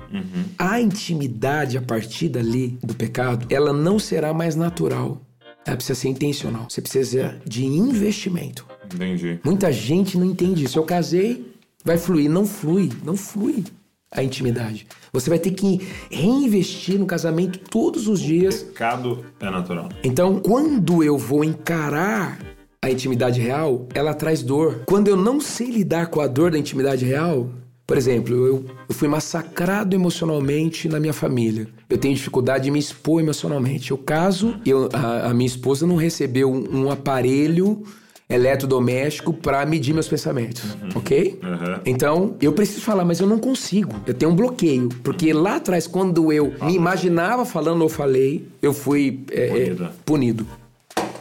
A 0.58 0.80
intimidade, 0.80 1.78
a 1.78 1.82
partir 1.82 2.28
dali, 2.28 2.78
do 2.82 2.94
pecado, 2.94 3.46
ela 3.48 3.72
não 3.72 3.98
será 3.98 4.34
mais 4.34 4.56
natural. 4.56 5.20
Ela 5.64 5.76
precisa 5.76 5.98
ser 5.98 6.08
intencional. 6.08 6.66
Você 6.68 6.82
precisa 6.82 7.36
de 7.46 7.64
investimento. 7.64 8.66
Entendi. 8.92 9.38
Muita 9.44 9.72
gente 9.72 10.18
não 10.18 10.26
entende 10.26 10.64
isso. 10.64 10.78
Eu 10.78 10.82
casei, 10.84 11.54
vai 11.84 11.96
fluir. 11.96 12.28
Não 12.28 12.44
flui, 12.44 12.90
não 13.04 13.16
flui 13.16 13.64
a 14.10 14.22
intimidade. 14.22 14.86
Você 15.12 15.30
vai 15.30 15.38
ter 15.38 15.52
que 15.52 15.80
reinvestir 16.10 16.98
no 16.98 17.06
casamento 17.06 17.58
todos 17.58 18.06
os 18.08 18.20
dias 18.20 18.62
Pecado 18.62 19.24
é 19.40 19.50
natural. 19.50 19.88
então, 20.04 20.38
quando 20.40 21.02
eu 21.02 21.18
vou 21.18 21.42
encarar 21.42 22.38
a 22.84 22.90
intimidade 22.90 23.40
real, 23.40 23.86
ela 23.94 24.12
traz 24.14 24.42
dor. 24.42 24.82
Quando 24.86 25.08
eu 25.08 25.16
não 25.16 25.40
sei 25.40 25.70
lidar 25.70 26.08
com 26.08 26.20
a 26.20 26.26
dor 26.26 26.50
da 26.50 26.58
intimidade 26.58 27.04
real, 27.04 27.48
por 27.86 27.96
exemplo, 27.96 28.34
eu, 28.34 28.64
eu 28.88 28.94
fui 28.94 29.08
massacrado 29.08 29.94
emocionalmente 29.96 30.88
na 30.88 30.98
minha 31.00 31.12
família. 31.12 31.66
Eu 31.88 31.98
tenho 31.98 32.14
dificuldade 32.14 32.64
de 32.64 32.70
me 32.70 32.78
expor 32.78 33.20
emocionalmente. 33.22 33.90
Eu 33.90 33.98
caso 33.98 34.56
eu- 34.66 34.88
a, 34.92 35.30
a 35.30 35.34
minha 35.34 35.46
esposa 35.46 35.86
não 35.86 35.96
recebeu 35.96 36.50
um, 36.52 36.84
um 36.84 36.90
aparelho 36.90 37.82
eletrodoméstico 38.28 39.32
para 39.32 39.64
medir 39.66 39.92
meus 39.92 40.08
pensamentos, 40.08 40.62
ok? 40.94 41.38
Uhum. 41.42 41.80
Então, 41.84 42.34
eu 42.40 42.52
preciso 42.52 42.80
falar, 42.80 43.04
mas 43.04 43.20
eu 43.20 43.26
não 43.26 43.38
consigo. 43.38 43.94
Eu 44.06 44.14
tenho 44.14 44.32
um 44.32 44.34
bloqueio. 44.36 44.88
Porque 45.02 45.32
lá 45.32 45.56
atrás, 45.56 45.86
quando 45.86 46.32
eu 46.32 46.52
me 46.62 46.74
imaginava 46.74 47.44
falando 47.44 47.82
ou 47.82 47.88
falei, 47.88 48.46
eu 48.62 48.72
fui 48.72 49.20
é, 49.30 49.70
é, 49.70 49.76
Punido. 50.04 50.46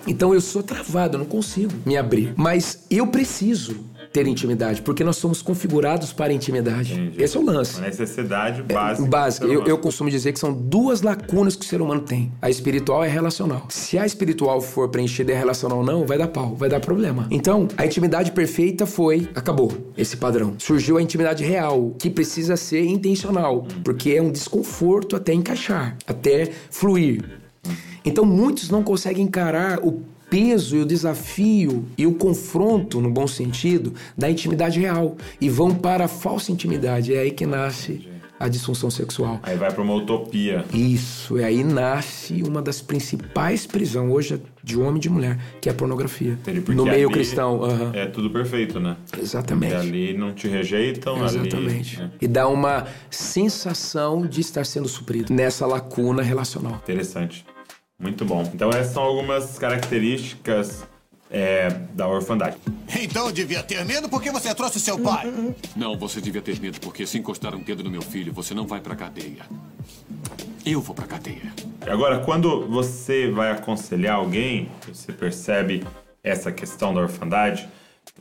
Então 0.07 0.33
eu 0.33 0.41
sou 0.41 0.61
travado, 0.61 1.15
eu 1.15 1.19
não 1.19 1.25
consigo 1.25 1.71
me 1.85 1.97
abrir. 1.97 2.33
Mas 2.35 2.85
eu 2.89 3.07
preciso 3.07 3.93
ter 4.13 4.27
intimidade, 4.27 4.81
porque 4.83 5.03
nós 5.03 5.17
somos 5.17 5.41
configurados 5.41 6.13
para 6.13 6.31
intimidade. 6.31 6.93
Entendi. 6.93 7.21
Esse 7.21 7.35
é 7.35 7.39
o 7.39 7.43
lance. 7.43 7.77
Uma 7.77 7.87
necessidade 7.87 8.61
básica. 8.61 9.09
Básico. 9.09 9.47
do 9.47 9.51
ser 9.51 9.57
Eu, 9.57 9.65
eu 9.65 9.77
costumo 9.79 10.09
dizer 10.09 10.31
que 10.31 10.39
são 10.39 10.53
duas 10.53 11.01
lacunas 11.01 11.55
que 11.55 11.65
o 11.65 11.67
ser 11.67 11.81
humano 11.81 12.01
tem. 12.01 12.31
A 12.39 12.49
espiritual 12.49 13.03
e 13.03 13.07
a 13.07 13.11
relacional. 13.11 13.65
Se 13.69 13.97
a 13.97 14.05
espiritual 14.05 14.61
for 14.61 14.89
preenchida 14.89 15.31
e 15.31 15.35
a 15.35 15.37
relacional 15.39 15.83
não, 15.83 16.05
vai 16.05 16.19
dar 16.19 16.27
pau, 16.27 16.55
vai 16.55 16.69
dar 16.69 16.79
problema. 16.79 17.27
Então, 17.31 17.67
a 17.75 17.85
intimidade 17.87 18.31
perfeita 18.31 18.85
foi, 18.85 19.27
acabou 19.33 19.71
esse 19.97 20.15
padrão. 20.15 20.53
Surgiu 20.59 20.97
a 20.97 21.01
intimidade 21.01 21.43
real, 21.43 21.95
que 21.97 22.09
precisa 22.09 22.55
ser 22.55 22.85
intencional, 22.85 23.65
porque 23.83 24.11
é 24.11 24.21
um 24.21 24.31
desconforto 24.31 25.15
até 25.15 25.33
encaixar, 25.33 25.97
até 26.05 26.51
fluir. 26.69 27.42
Então, 28.05 28.25
muitos 28.25 28.69
não 28.69 28.83
conseguem 28.83 29.25
encarar 29.25 29.79
o 29.79 30.03
peso 30.29 30.75
e 30.75 30.81
o 30.81 30.85
desafio 30.85 31.85
e 31.97 32.07
o 32.07 32.15
confronto, 32.15 32.99
no 32.99 33.11
bom 33.11 33.27
sentido, 33.27 33.93
da 34.17 34.29
intimidade 34.29 34.79
real 34.79 35.15
e 35.39 35.47
vão 35.47 35.75
para 35.75 36.05
a 36.05 36.07
falsa 36.07 36.51
intimidade. 36.51 37.13
É 37.13 37.19
aí 37.19 37.31
que 37.31 37.45
nasce 37.45 38.07
a 38.39 38.47
disfunção 38.49 38.89
sexual. 38.89 39.39
Aí 39.43 39.55
vai 39.55 39.71
pra 39.71 39.81
uma 39.81 39.93
utopia. 39.93 40.65
Isso, 40.73 41.39
e 41.39 41.43
aí 41.43 41.63
nasce 41.63 42.43
uma 42.43 42.61
das 42.61 42.81
principais 42.81 43.65
prisões 43.65 44.11
hoje 44.11 44.41
de 44.63 44.77
homem 44.77 44.97
e 44.97 44.99
de 44.99 45.09
mulher, 45.09 45.39
que 45.61 45.69
é 45.69 45.71
a 45.71 45.75
pornografia. 45.75 46.37
No 46.75 46.83
meio 46.83 47.09
cristão. 47.09 47.63
aham. 47.63 47.91
É 47.93 48.05
tudo 48.07 48.29
perfeito, 48.29 48.79
né? 48.79 48.97
Exatamente. 49.17 49.73
E 49.73 49.77
ali 49.77 50.17
não 50.17 50.33
te 50.33 50.47
rejeitam, 50.47 51.23
Exatamente. 51.23 52.01
ali... 52.01 52.11
é. 52.11 52.25
E 52.25 52.27
dá 52.27 52.47
uma 52.47 52.87
sensação 53.09 54.25
de 54.25 54.41
estar 54.41 54.65
sendo 54.65 54.89
suprido 54.89 55.31
nessa 55.31 55.65
lacuna 55.65 56.21
relacional. 56.21 56.81
Interessante. 56.83 57.45
Muito 57.99 58.25
bom. 58.25 58.49
Então 58.53 58.69
essas 58.69 58.93
são 58.93 59.03
algumas 59.03 59.57
características 59.57 60.85
é, 61.29 61.69
da 61.93 62.07
orfandade. 62.07 62.57
Então 63.01 63.25
eu 63.25 63.31
devia 63.31 63.63
ter 63.63 63.83
medo 63.85 64.07
porque 64.07 64.31
você 64.31 64.53
trouxe 64.53 64.79
seu 64.79 64.99
pai. 64.99 65.33
Não, 65.75 65.97
você 65.97 66.21
devia 66.21 66.41
ter 66.41 66.59
medo, 66.59 66.79
porque 66.79 67.07
se 67.07 67.17
encostar 67.17 67.55
um 67.55 67.63
dedo 67.63 67.83
no 67.83 67.89
meu 67.89 68.01
filho, 68.01 68.31
você 68.31 68.53
não 68.53 68.67
vai 68.67 68.79
pra 68.79 68.95
cadeia. 68.95 69.43
Eu 70.65 70.79
vou 70.79 70.95
pra 70.95 71.05
cadeia. 71.05 71.51
Agora, 71.81 72.19
quando 72.19 72.67
você 72.67 73.29
vai 73.29 73.51
aconselhar 73.51 74.15
alguém, 74.15 74.69
você 74.87 75.11
percebe 75.11 75.83
essa 76.23 76.51
questão 76.51 76.93
da 76.93 77.01
orfandade, 77.01 77.67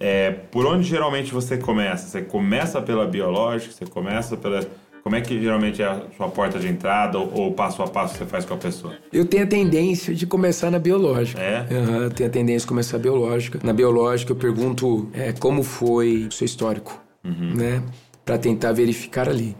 é, 0.00 0.30
por 0.30 0.66
onde 0.66 0.88
geralmente 0.88 1.32
você 1.32 1.56
começa? 1.56 2.08
Você 2.08 2.22
começa 2.22 2.80
pela 2.80 3.06
biológica, 3.06 3.72
você 3.72 3.86
começa 3.86 4.36
pela 4.36 4.66
como 5.02 5.16
é 5.16 5.20
que 5.20 5.40
geralmente 5.40 5.82
é 5.82 5.86
a 5.86 6.02
sua 6.16 6.28
porta 6.28 6.58
de 6.58 6.68
entrada 6.68 7.18
ou, 7.18 7.32
ou 7.32 7.52
passo 7.52 7.82
a 7.82 7.88
passo 7.88 8.16
você 8.18 8.24
faz 8.26 8.44
com 8.44 8.54
a 8.54 8.56
pessoa? 8.56 8.94
Eu 9.12 9.24
tenho 9.24 9.44
a 9.44 9.46
tendência 9.46 10.14
de 10.14 10.26
começar 10.26 10.70
na 10.70 10.78
biológica. 10.78 11.40
É? 11.40 11.66
Uhum, 11.70 12.02
eu 12.02 12.10
tenho 12.10 12.28
a 12.28 12.32
tendência 12.32 12.60
de 12.60 12.66
começar 12.68 12.96
na 12.98 13.02
biológica. 13.02 13.58
Na 13.62 13.72
biológica 13.72 14.32
eu 14.32 14.36
pergunto 14.36 15.08
é, 15.12 15.32
como 15.32 15.62
foi 15.62 16.26
o 16.28 16.32
seu 16.32 16.44
histórico, 16.44 17.00
Uhum. 17.24 17.54
né? 17.54 17.82
Pra 18.24 18.38
tentar 18.38 18.72
verificar 18.72 19.28
ali. 19.28 19.56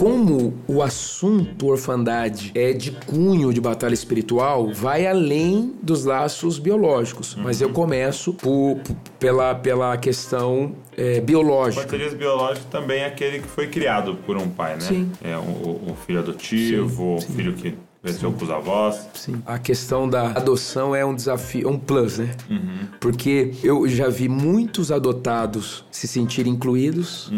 Como 0.00 0.54
o 0.66 0.82
assunto 0.82 1.66
orfandade 1.66 2.52
é 2.54 2.72
de 2.72 2.90
cunho 2.90 3.52
de 3.52 3.60
batalha 3.60 3.92
espiritual, 3.92 4.72
vai 4.72 5.06
além 5.06 5.74
dos 5.82 6.06
laços 6.06 6.58
biológicos. 6.58 7.34
Mas 7.34 7.60
Uhum. 7.60 7.66
eu 7.68 7.72
começo 7.74 8.32
por- 8.32 8.76
por- 8.82 8.96
pela, 9.18 9.54
pela 9.54 9.96
questão 9.98 10.72
é, 10.96 11.20
biológica. 11.20 11.82
Parcerias 11.82 12.14
biológicas 12.14 12.64
também 12.70 13.00
é 13.02 13.06
aquele 13.06 13.40
que 13.40 13.46
foi 13.48 13.66
criado 13.68 14.14
por 14.26 14.36
um 14.38 14.48
pai, 14.48 14.74
né? 14.74 14.80
Sim. 14.80 15.12
É 15.22 15.36
um, 15.38 15.90
um 15.90 15.94
filho 16.06 16.18
adotivo, 16.20 17.16
o 17.16 17.20
filho 17.20 17.52
que 17.52 17.74
cresceu 18.02 18.32
com 18.32 18.44
os 18.44 18.50
avós. 18.50 19.08
Sim. 19.14 19.42
A 19.46 19.58
questão 19.58 20.08
da 20.08 20.28
adoção 20.28 20.94
é 20.94 21.04
um 21.04 21.14
desafio, 21.14 21.68
é 21.68 21.70
um 21.70 21.78
plus, 21.78 22.18
né? 22.18 22.34
Porque 22.98 23.52
eu 23.62 23.86
já 23.88 24.08
vi 24.08 24.28
muitos 24.28 24.90
adotados 24.90 25.84
se 25.90 26.08
sentirem 26.08 26.52
incluídos 26.54 27.30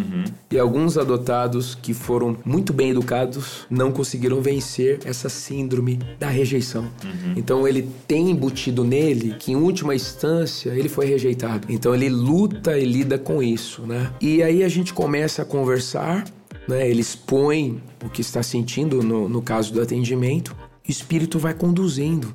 e 0.51 0.59
alguns 0.59 0.97
adotados 0.97 1.75
que 1.75 1.93
foram 1.93 2.37
muito 2.45 2.73
bem 2.73 2.91
educados 2.91 3.67
não 3.69 3.91
conseguiram 3.91 4.41
vencer 4.41 5.01
essa 5.05 5.29
síndrome 5.29 5.99
da 6.19 6.29
rejeição. 6.29 6.89
Então 7.37 7.67
ele 7.67 7.89
tem 8.07 8.31
embutido 8.31 8.85
nele 8.85 9.35
que 9.39 9.53
em 9.53 9.57
última 9.57 9.95
instância 9.95 10.71
ele 10.71 10.89
foi 10.89 11.07
rejeitado. 11.07 11.67
Então 11.69 11.95
ele 11.95 12.09
luta 12.09 12.79
e 12.79 12.85
lida 12.85 13.19
com 13.19 13.43
isso, 13.43 13.83
né? 13.83 14.13
E 14.21 14.43
aí 14.43 14.63
a 14.63 14.69
gente 14.69 14.95
começa 14.95 15.43
a 15.43 15.45
conversar 15.45 16.25
né? 16.69 16.89
Ele 16.89 17.01
expõe 17.01 17.83
o 18.05 18.09
que 18.09 18.21
está 18.21 18.43
sentindo 18.43 19.03
no, 19.03 19.29
no 19.29 19.43
caso 19.43 19.73
do 19.73 19.81
atendimento. 19.81 20.55
O 20.87 20.91
espírito 20.91 21.39
vai 21.39 21.55
conduzindo, 21.55 22.35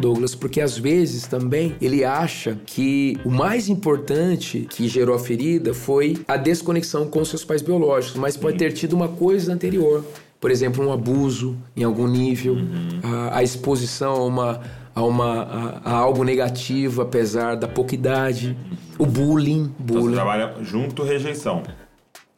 Douglas, 0.00 0.34
porque 0.34 0.60
às 0.60 0.76
vezes 0.76 1.26
também 1.26 1.74
ele 1.80 2.04
acha 2.04 2.58
que 2.66 3.18
o 3.24 3.30
mais 3.30 3.70
importante 3.70 4.66
que 4.68 4.86
gerou 4.86 5.14
a 5.14 5.18
ferida 5.18 5.72
foi 5.72 6.18
a 6.28 6.36
desconexão 6.36 7.06
com 7.06 7.24
seus 7.24 7.42
pais 7.42 7.62
biológicos, 7.62 8.20
mas 8.20 8.36
pode 8.36 8.58
ter 8.58 8.72
tido 8.72 8.92
uma 8.92 9.08
coisa 9.08 9.50
anterior. 9.52 10.04
Por 10.38 10.50
exemplo, 10.50 10.86
um 10.86 10.92
abuso 10.92 11.56
em 11.74 11.84
algum 11.84 12.06
nível, 12.06 12.58
a, 13.02 13.38
a 13.38 13.42
exposição 13.42 14.12
a, 14.12 14.24
uma, 14.26 14.60
a, 14.94 15.02
uma, 15.02 15.42
a, 15.42 15.90
a 15.90 15.92
algo 15.94 16.22
negativo, 16.22 17.00
apesar 17.00 17.54
da 17.56 17.66
pouca 17.66 17.94
idade, 17.94 18.54
o 18.98 19.06
bullying. 19.06 19.72
Então 19.80 19.96
você 19.96 20.00
bullying. 20.00 20.14
trabalha 20.14 20.54
junto 20.62 21.02
rejeição. 21.02 21.62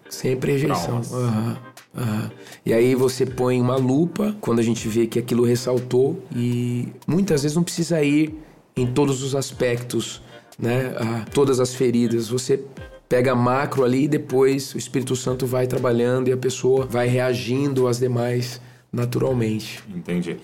Sempre 0.08 0.52
rejeição. 0.52 1.00
Aham. 1.12 2.30
E 2.64 2.72
aí 2.72 2.94
você 2.94 3.26
põe 3.26 3.60
uma 3.60 3.76
lupa 3.76 4.36
quando 4.40 4.60
a 4.60 4.62
gente 4.62 4.86
vê 4.88 5.06
que 5.06 5.18
aquilo 5.18 5.44
ressaltou 5.44 6.22
e 6.34 6.88
muitas 7.06 7.42
vezes 7.42 7.56
não 7.56 7.62
precisa 7.62 8.02
ir 8.02 8.34
em 8.76 8.86
todos 8.86 9.22
os 9.22 9.34
aspectos, 9.34 10.22
né? 10.58 10.94
Ah, 10.96 11.24
todas 11.32 11.58
as 11.58 11.74
feridas. 11.74 12.28
Você 12.28 12.62
pega 13.08 13.34
macro 13.34 13.84
ali 13.84 14.04
e 14.04 14.08
depois 14.08 14.74
o 14.74 14.78
Espírito 14.78 15.16
Santo 15.16 15.46
vai 15.46 15.66
trabalhando 15.66 16.28
e 16.28 16.32
a 16.32 16.36
pessoa 16.36 16.86
vai 16.86 17.08
reagindo 17.08 17.88
às 17.88 17.98
demais 17.98 18.60
naturalmente. 18.92 19.82
Entendi. 19.94 20.36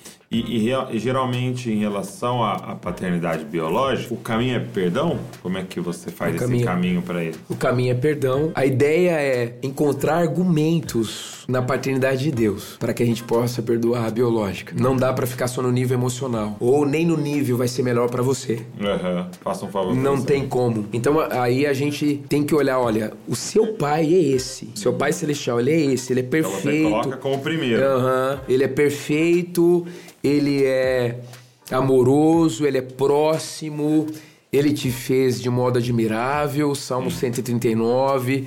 E, 0.43 0.71
e 0.93 0.99
geralmente, 0.99 1.71
em 1.71 1.79
relação 1.79 2.43
à, 2.43 2.53
à 2.55 2.75
paternidade 2.75 3.44
biológica, 3.44 4.12
o 4.12 4.16
caminho 4.16 4.57
é 4.57 4.61
perdão? 4.61 5.18
Como 5.42 5.59
é 5.59 5.62
que 5.62 5.81
você 5.81 6.11
faz 6.11 6.33
O 6.33 6.37
esse 6.37 6.44
caminho- 6.44 6.64
caminho 6.66 7.03
para 7.03 7.23
ele? 7.23 7.37
O 7.49 7.55
caminho 7.55 7.90
é 7.92 7.94
perdão. 7.94 8.51
A 8.55 8.64
ideia 8.66 9.11
é 9.12 9.55
encontrar 9.62 10.16
argumentos 10.18 11.44
na 11.47 11.61
paternidade 11.61 12.23
de 12.25 12.31
Deus 12.31 12.77
para 12.79 12.94
que 12.94 13.03
a 13.03 13.07
gente 13.07 13.23
possa 13.23 13.61
perdoar 13.62 14.07
a 14.07 14.11
biológica. 14.11 14.75
Não 14.79 14.97
dá 14.97 15.12
para 15.12 15.27
ficar 15.27 15.47
só 15.47 15.61
no 15.61 15.70
nível 15.70 15.97
emocional 15.99 16.57
ou 16.59 16.87
nem 16.87 17.05
no 17.07 17.16
nível 17.16 17.57
vai 17.59 17.68
ser 17.68 17.83
melhor 17.83 18.09
para 18.09 18.23
você. 18.23 18.62
Aham. 18.81 19.29
Faça 19.42 19.66
um 19.66 19.68
favor. 19.68 19.94
Não 19.94 20.16
você. 20.16 20.27
tem 20.27 20.49
como. 20.49 20.87
Então 20.92 21.20
aí 21.31 21.66
a 21.66 21.73
gente 21.75 22.23
tem 22.29 22.42
que 22.44 22.55
olhar, 22.55 22.79
olha, 22.79 23.12
o 23.29 23.37
seu 23.37 23.75
pai 23.75 24.05
é 24.07 24.23
esse. 24.35 24.70
Seu 24.75 24.94
pai 24.94 25.12
celestial, 25.12 25.61
ele 25.61 25.70
é 25.73 25.81
esse, 25.92 26.12
ele 26.12 26.20
é 26.20 26.25
Então 26.25 26.51
você 26.51 26.62
perfeito. 26.62 26.90
coloca 26.90 27.16
como 27.18 27.38
primeiro. 27.40 27.83
Aham. 27.85 28.40
Ele 28.49 28.64
é 28.64 28.68
perfeito, 28.68 29.87
ele 30.25 30.65
é 30.65 31.21
amoroso, 31.71 32.67
ele 32.67 32.79
é 32.79 32.83
próximo, 32.83 34.07
ele 34.51 34.73
te 34.73 34.91
fez 34.91 35.41
de 35.41 35.51
modo 35.51 35.79
admirável, 35.79 36.75
Salmo 36.75 37.11
139. 37.11 38.47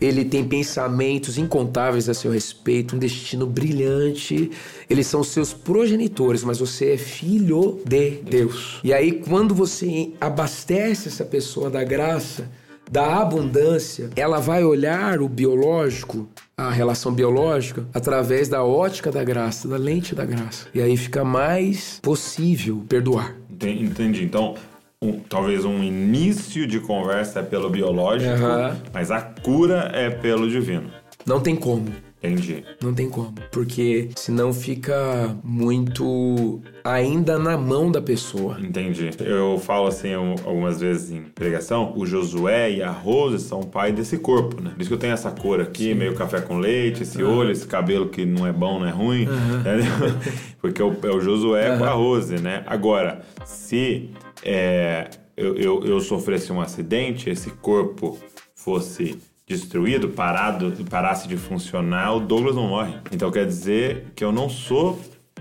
Ele 0.00 0.24
tem 0.24 0.44
pensamentos 0.44 1.36
incontáveis 1.36 2.08
a 2.08 2.14
seu 2.14 2.30
respeito, 2.30 2.94
um 2.94 2.98
destino 2.98 3.46
brilhante. 3.46 4.50
Eles 4.88 5.08
são 5.08 5.24
seus 5.24 5.52
progenitores, 5.52 6.44
mas 6.44 6.60
você 6.60 6.92
é 6.92 6.96
filho 6.96 7.80
de 7.84 8.22
Deus. 8.22 8.80
E 8.84 8.92
aí, 8.92 9.12
quando 9.12 9.54
você 9.54 10.10
abastece 10.20 11.08
essa 11.08 11.24
pessoa 11.24 11.68
da 11.68 11.82
graça, 11.82 12.48
da 12.90 13.18
abundância, 13.20 14.10
ela 14.16 14.38
vai 14.40 14.64
olhar 14.64 15.20
o 15.20 15.28
biológico, 15.28 16.28
a 16.56 16.70
relação 16.70 17.12
biológica, 17.12 17.86
através 17.94 18.48
da 18.48 18.64
ótica 18.64 19.10
da 19.12 19.22
graça, 19.22 19.68
da 19.68 19.76
lente 19.76 20.14
da 20.14 20.24
graça. 20.24 20.66
E 20.74 20.80
aí 20.80 20.96
fica 20.96 21.24
mais 21.24 22.00
possível 22.02 22.82
perdoar. 22.88 23.34
Enten- 23.50 23.82
Entendi. 23.82 24.24
Então, 24.24 24.54
um- 25.02 25.20
talvez 25.20 25.64
um 25.64 25.82
início 25.82 26.66
de 26.66 26.80
conversa 26.80 27.40
é 27.40 27.42
pelo 27.42 27.68
biológico, 27.70 28.30
Aham. 28.32 28.76
mas 28.92 29.10
a 29.10 29.20
cura 29.20 29.90
é 29.94 30.10
pelo 30.10 30.48
divino. 30.48 30.90
Não 31.26 31.40
tem 31.40 31.54
como. 31.54 31.86
Entendi. 32.22 32.64
Não 32.82 32.92
tem 32.92 33.08
como. 33.08 33.32
Porque 33.52 34.10
senão 34.16 34.52
fica 34.52 35.36
muito 35.44 36.60
ainda 36.82 37.38
na 37.38 37.56
mão 37.56 37.90
da 37.92 38.02
pessoa. 38.02 38.58
Entendi. 38.60 39.10
Eu 39.20 39.58
falo 39.58 39.86
assim 39.86 40.16
um- 40.16 40.34
algumas 40.44 40.80
vezes 40.80 41.10
em 41.12 41.22
pregação, 41.22 41.92
o 41.96 42.04
Josué 42.04 42.72
e 42.72 42.82
a 42.82 42.90
Rose 42.90 43.38
são 43.44 43.60
pai 43.62 43.92
desse 43.92 44.18
corpo, 44.18 44.60
né? 44.60 44.70
Por 44.70 44.80
isso 44.80 44.90
que 44.90 44.94
eu 44.94 44.98
tenho 44.98 45.12
essa 45.12 45.30
cor 45.30 45.60
aqui, 45.60 45.94
meio 45.94 46.14
café 46.14 46.40
com 46.40 46.58
leite, 46.58 47.02
esse 47.04 47.22
olho, 47.22 47.50
esse 47.52 47.66
cabelo 47.66 48.08
que 48.08 48.24
não 48.24 48.46
é 48.46 48.52
bom, 48.52 48.80
não 48.80 48.86
é 48.86 48.90
ruim, 48.90 49.22
entendeu? 49.22 50.18
Porque 50.60 50.82
é 50.82 50.84
o, 50.84 50.96
é 51.04 51.10
o 51.14 51.20
Josué 51.20 51.76
com 51.78 51.84
a 51.84 51.90
Rose, 51.92 52.34
né? 52.40 52.64
Agora, 52.66 53.22
se 53.44 54.10
é, 54.42 55.08
eu, 55.36 55.54
eu, 55.56 55.84
eu 55.84 56.00
sofresse 56.00 56.52
um 56.52 56.60
acidente, 56.60 57.30
esse 57.30 57.50
corpo 57.50 58.18
fosse 58.54 59.18
destruído, 59.48 60.10
parado, 60.10 60.72
parasse 60.90 61.26
de 61.26 61.36
funcionar, 61.36 62.14
o 62.14 62.20
Douglas 62.20 62.54
não 62.54 62.68
morre. 62.68 62.94
Então 63.10 63.30
quer 63.30 63.46
dizer 63.46 64.06
que 64.14 64.22
eu 64.22 64.30
não 64.30 64.48
sou 64.48 65.00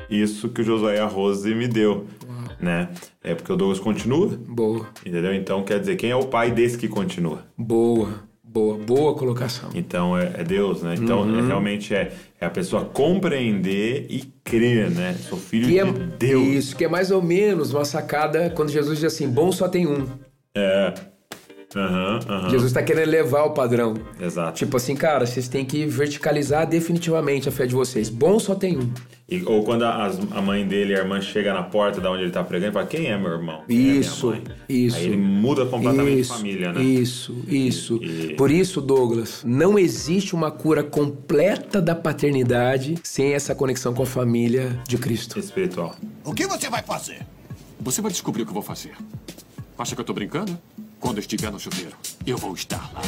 isso 0.10 0.50
que 0.50 0.62
o 0.62 0.64
Josué 0.64 0.96
e 0.96 1.00
a 1.00 1.06
Rose 1.06 1.54
me 1.54 1.68
deu, 1.68 2.06
né? 2.62 2.90
É 3.24 3.36
porque 3.36 3.52
o 3.52 3.58
Douglas 3.58 3.80
continua, 3.80 4.28
Boa, 4.48 4.88
entendeu? 5.06 5.34
Então 5.34 5.64
quer 5.64 5.80
dizer, 5.80 5.98
quem 5.98 6.10
é 6.12 6.16
o 6.16 6.26
pai 6.28 6.52
desse 6.52 6.78
que 6.78 6.88
continua? 6.88 7.44
boa, 7.58 8.24
boa, 8.42 8.78
boa 8.78 9.14
colocação. 9.16 9.70
Então 9.76 10.18
é, 10.18 10.32
é 10.38 10.44
Deus, 10.44 10.82
né? 10.84 10.96
Então 10.98 11.22
Uhum. 11.24 11.40
é, 11.40 11.48
realmente 11.48 11.94
é, 11.94 12.14
é 12.40 12.46
a 12.46 12.50
pessoa 12.50 12.86
compreender 12.86 14.06
e 14.10 14.24
crer, 14.44 14.90
né? 14.90 15.14
Sou 15.28 15.38
filho 15.38 15.68
Que 15.68 15.80
é, 15.80 15.84
de 15.84 15.92
Deus. 16.18 16.48
Isso, 16.48 16.76
que 16.78 16.86
é 16.86 16.88
mais 16.88 17.12
ou 17.12 17.22
menos 17.22 17.74
uma 17.74 17.84
sacada 17.84 18.50
quando 18.56 18.70
Jesus 18.70 19.00
diz 19.00 19.14
assim: 19.14 19.28
bom 19.28 19.52
só 19.52 19.68
tem 19.68 19.86
um. 19.86 20.08
É. 20.56 20.94
Aham, 21.76 22.20
aham. 22.30 22.50
Jesus 22.50 22.68
está 22.72 22.82
querendo 22.82 23.10
levar 23.10 23.44
o 23.44 23.52
padrão. 23.52 23.94
Exato. 24.20 24.58
Tipo 24.58 24.78
assim, 24.78 24.96
cara, 24.96 25.26
vocês 25.26 25.48
têm 25.50 25.66
que 25.66 25.86
verticalizar 25.86 26.66
definitivamente 26.68 27.50
a 27.50 27.52
fé 27.52 27.66
de 27.66 27.76
vocês. 27.76 28.10
Bom 28.10 28.40
só 28.40 28.56
tem 28.56 28.78
um. 28.78 28.90
E- 29.30 29.44
ou 29.46 29.62
quando 29.64 29.84
a, 29.84 30.06
a 30.32 30.42
mãe 30.42 30.66
dele, 30.66 30.96
a 30.96 31.00
irmã, 31.00 31.20
chega 31.20 31.54
na 31.54 31.62
porta 31.64 32.00
da 32.00 32.10
onde 32.10 32.24
ele 32.24 32.32
tá 32.32 32.42
pregando 32.42 32.72
e 32.72 32.74
fala: 32.74 32.86
Quem 32.86 33.08
é 33.08 33.18
meu 33.18 33.32
irmão? 33.32 33.64
Quem 33.68 33.78
é 33.78 33.94
Isso, 33.96 34.28
mãe?" 34.28 34.44
isso. 34.70 34.96
Aí 34.96 35.06
ele 35.08 35.18
muda 35.18 35.66
completamente 35.66 36.20
isso, 36.22 36.34
a 36.34 36.38
família, 36.38 36.72
né? 36.72 36.82
Isso, 36.82 37.36
isso. 37.50 38.00
E- 38.02 38.32
e- 38.32 38.34
Por 38.36 38.50
isso, 38.50 38.80
Douglas, 38.80 39.44
não 39.46 39.78
existe 39.78 40.34
uma 40.34 40.50
cura 40.50 40.82
completa 40.82 41.82
da 41.82 41.94
paternidade 41.94 42.96
sem 43.04 43.34
essa 43.34 43.54
conexão 43.54 43.94
com 43.94 44.04
a 44.04 44.08
família 44.08 44.80
de 44.88 44.98
Cristo. 44.98 45.38
Espiritual. 45.38 45.96
O 46.24 46.34
que 46.34 46.48
você 46.48 46.70
vai 46.70 46.82
fazer? 46.82 47.20
Você 47.82 48.02
vai 48.02 48.10
descobrir 48.12 48.44
o 48.44 48.46
que 48.46 48.52
eu 48.52 48.54
vou 48.56 48.64
fazer. 48.64 48.94
Acha 49.78 49.94
que 49.94 50.00
eu 50.02 50.06
tô 50.06 50.14
brincando? 50.14 50.58
Quando 51.00 51.20
estiver 51.20 51.52
no 51.52 51.60
chuveiro, 51.60 51.96
eu 52.26 52.38
vou 52.38 52.54
estar 52.54 52.92
lá. 52.94 53.02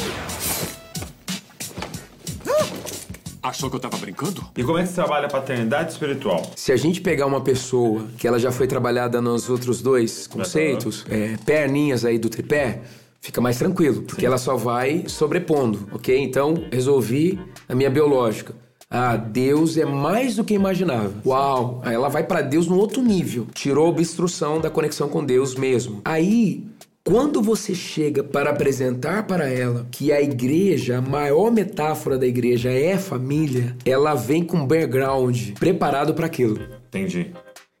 Achou 3.42 3.70
que 3.70 3.76
eu 3.76 3.80
tava 3.80 3.96
brincando? 3.96 4.44
E 4.56 4.62
como 4.62 4.78
é 4.78 4.82
que 4.82 4.88
você 4.88 4.94
trabalha 4.94 5.26
a 5.26 5.30
paternidade 5.30 5.92
espiritual? 5.92 6.50
Se 6.54 6.72
a 6.72 6.76
gente 6.76 7.00
pegar 7.00 7.26
uma 7.26 7.40
pessoa 7.40 8.06
que 8.18 8.28
ela 8.28 8.38
já 8.38 8.52
foi 8.52 8.66
trabalhada 8.66 9.20
nos 9.20 9.48
outros 9.48 9.80
dois 9.80 10.26
conceitos, 10.26 11.06
é, 11.08 11.36
perninhas 11.44 12.04
aí 12.04 12.18
do 12.18 12.28
tripé, 12.28 12.82
fica 13.20 13.40
mais 13.40 13.58
tranquilo, 13.58 14.02
porque 14.02 14.26
ela 14.26 14.38
só 14.38 14.56
vai 14.56 15.04
sobrepondo, 15.08 15.88
ok? 15.92 16.16
Então, 16.18 16.66
resolvi 16.70 17.40
a 17.68 17.74
minha 17.74 17.90
biológica. 17.90 18.54
Ah, 18.90 19.16
Deus 19.16 19.76
é 19.76 19.84
mais 19.84 20.36
do 20.36 20.44
que 20.44 20.52
imaginava. 20.52 21.12
Uau! 21.24 21.80
Aí 21.84 21.94
ela 21.94 22.08
vai 22.08 22.24
para 22.24 22.42
Deus 22.42 22.66
no 22.66 22.76
outro 22.76 23.00
nível. 23.00 23.46
Tirou 23.54 23.86
a 23.86 23.90
obstrução 23.90 24.60
da 24.60 24.68
conexão 24.68 25.08
com 25.08 25.24
Deus 25.24 25.54
mesmo. 25.54 26.02
Aí 26.04 26.66
quando 27.04 27.42
você 27.42 27.74
chega 27.74 28.22
para 28.22 28.50
apresentar 28.50 29.26
para 29.26 29.48
ela 29.48 29.86
que 29.90 30.12
a 30.12 30.20
igreja, 30.20 30.98
a 30.98 31.02
maior 31.02 31.50
metáfora 31.50 32.18
da 32.18 32.26
igreja 32.26 32.70
é 32.70 32.98
família, 32.98 33.74
ela 33.84 34.14
vem 34.14 34.44
com 34.44 34.66
background 34.66 35.52
preparado 35.58 36.14
para 36.14 36.26
aquilo. 36.26 36.60
Entendi. 36.88 37.32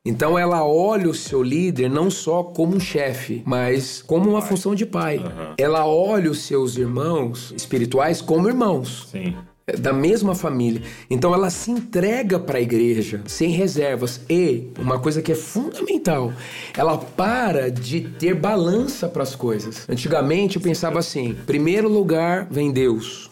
Então 0.04 0.38
ela 0.38 0.64
olha 0.64 1.10
o 1.10 1.14
seu 1.14 1.42
líder 1.42 1.90
não 1.90 2.10
só 2.10 2.42
como 2.42 2.74
um 2.74 2.80
chefe, 2.80 3.42
mas 3.44 4.00
como 4.00 4.30
uma 4.30 4.40
função 4.40 4.74
de 4.74 4.86
pai. 4.86 5.18
Uhum. 5.18 5.54
Ela 5.58 5.86
olha 5.86 6.30
os 6.30 6.40
seus 6.40 6.78
irmãos 6.78 7.52
espirituais 7.54 8.22
como 8.22 8.48
irmãos 8.48 9.08
Sim. 9.10 9.36
Da 9.78 9.92
mesma 9.92 10.34
família. 10.34 10.82
Então 11.08 11.32
ela 11.32 11.48
se 11.50 11.70
entrega 11.70 12.38
para 12.38 12.58
a 12.58 12.60
igreja 12.60 13.22
sem 13.26 13.50
reservas 13.50 14.20
e 14.28 14.68
uma 14.78 14.98
coisa 14.98 15.22
que 15.22 15.30
é 15.32 15.34
fundamental, 15.34 16.32
ela 16.76 16.98
para 16.98 17.70
de 17.70 18.00
ter 18.00 18.34
balança 18.34 19.08
para 19.08 19.22
as 19.22 19.34
coisas. 19.36 19.88
Antigamente 19.88 20.56
eu 20.56 20.62
pensava 20.62 20.98
assim: 20.98 21.36
primeiro 21.46 21.88
lugar 21.88 22.46
vem 22.50 22.72
Deus. 22.72 23.30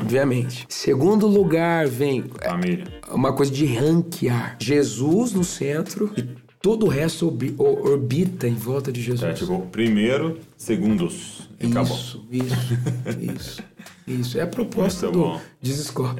Obviamente. 0.00 0.64
Segundo 0.68 1.26
lugar 1.26 1.86
vem 1.86 2.24
Família. 2.42 2.84
uma 3.12 3.32
coisa 3.32 3.52
de 3.52 3.66
ranquear. 3.66 4.56
Jesus 4.58 5.32
no 5.34 5.44
centro 5.44 6.10
e 6.16 6.22
todo 6.62 6.86
o 6.86 6.88
resto 6.88 7.26
orbi- 7.26 7.54
orbita 7.58 8.48
em 8.48 8.54
volta 8.54 8.90
de 8.90 9.02
Jesus. 9.02 9.22
É 9.30 9.32
tipo, 9.34 9.60
primeiro, 9.72 10.38
segundos. 10.56 11.48
E 11.60 11.66
acabou. 11.66 11.94
Isso, 11.94 12.26
isso, 13.20 13.62
isso. 14.12 14.38
É 14.38 14.42
a 14.42 14.46
proposta 14.46 15.06
Muito 15.06 15.18
do 15.18 15.24
bom. 15.24 15.40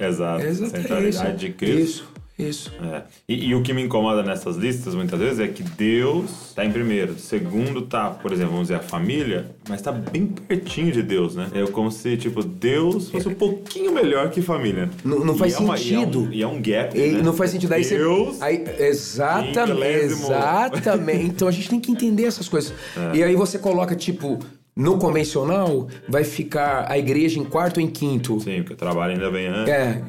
Exato. 0.00 0.42
Centralidade 0.55 1.38
de 1.38 1.53
Cristo. 1.53 2.05
Isso, 2.38 2.70
isso. 2.70 2.72
É. 2.83 3.03
E, 3.29 3.48
e 3.50 3.55
o 3.55 3.62
que 3.62 3.72
me 3.74 3.83
incomoda 3.83 4.22
nessas 4.22 4.57
listas, 4.57 4.94
muitas 4.94 5.18
vezes, 5.20 5.40
é 5.40 5.46
que 5.48 5.62
Deus 5.62 6.48
está 6.48 6.64
em 6.64 6.72
primeiro. 6.72 7.18
Segundo 7.18 7.83
tá, 7.83 8.09
por 8.11 8.33
exemplo, 8.33 8.53
vamos 8.53 8.68
dizer, 8.68 8.76
a 8.81 8.83
família, 8.83 9.50
mas 9.68 9.83
tá 9.83 9.92
bem 9.92 10.26
pertinho 10.26 10.90
de 10.90 11.03
Deus, 11.03 11.35
né? 11.37 11.48
É 11.55 11.66
como 11.66 11.90
se, 11.90 12.16
tipo, 12.16 12.42
Deus 12.42 13.11
fosse 13.11 13.29
um 13.29 13.35
pouquinho 13.35 13.92
melhor 13.92 14.31
que 14.31 14.40
família. 14.40 14.88
Não- 15.05 15.20
não 15.24 15.35
E 15.35 15.38
faz 15.38 15.55
é 15.55 15.59
uma- 15.59 15.79
e 15.79 15.94
é 15.94 15.98
um- 15.98 16.00
sentido. 16.00 16.29
E 16.33 16.42
é 16.42 16.46
um, 16.46 16.62
gap, 16.62 16.96
E 16.98 17.12
né? 17.12 17.22
não 17.22 17.35
faz 17.35 17.50
sentido. 17.50 17.72
Aí 17.72 17.85
Deus... 17.85 18.37
você. 18.37 18.44
Aí, 18.44 18.64
exatamente. 18.79 20.05
Exatamente. 20.05 21.24
Então 21.26 21.46
a 21.48 21.50
gente 21.50 21.68
tem 21.68 21.81
que 21.81 21.90
entender 21.92 22.24
essas 22.24 22.48
coisas. 22.48 22.72
É. 23.14 23.18
E 23.18 23.22
aí 23.24 23.37
você 23.37 23.59
coloca, 23.59 23.94
tipo, 23.94 24.38
no 24.76 24.98
convencional, 24.98 25.88
vai 26.09 26.24
ficar 26.24 26.90
a 26.90 26.98
igreja 26.98 27.38
em 27.38 27.44
quarto 27.44 27.78
ou 27.78 27.83
em 27.83 27.88
quinto. 27.88 28.40
Sim, 28.40 28.59
porque 28.59 28.74
o 28.74 28.76
trabalho 28.76 29.12
ainda 29.14 29.30
vem 29.30 29.46
antes. 29.46 29.72
É. 29.72 30.02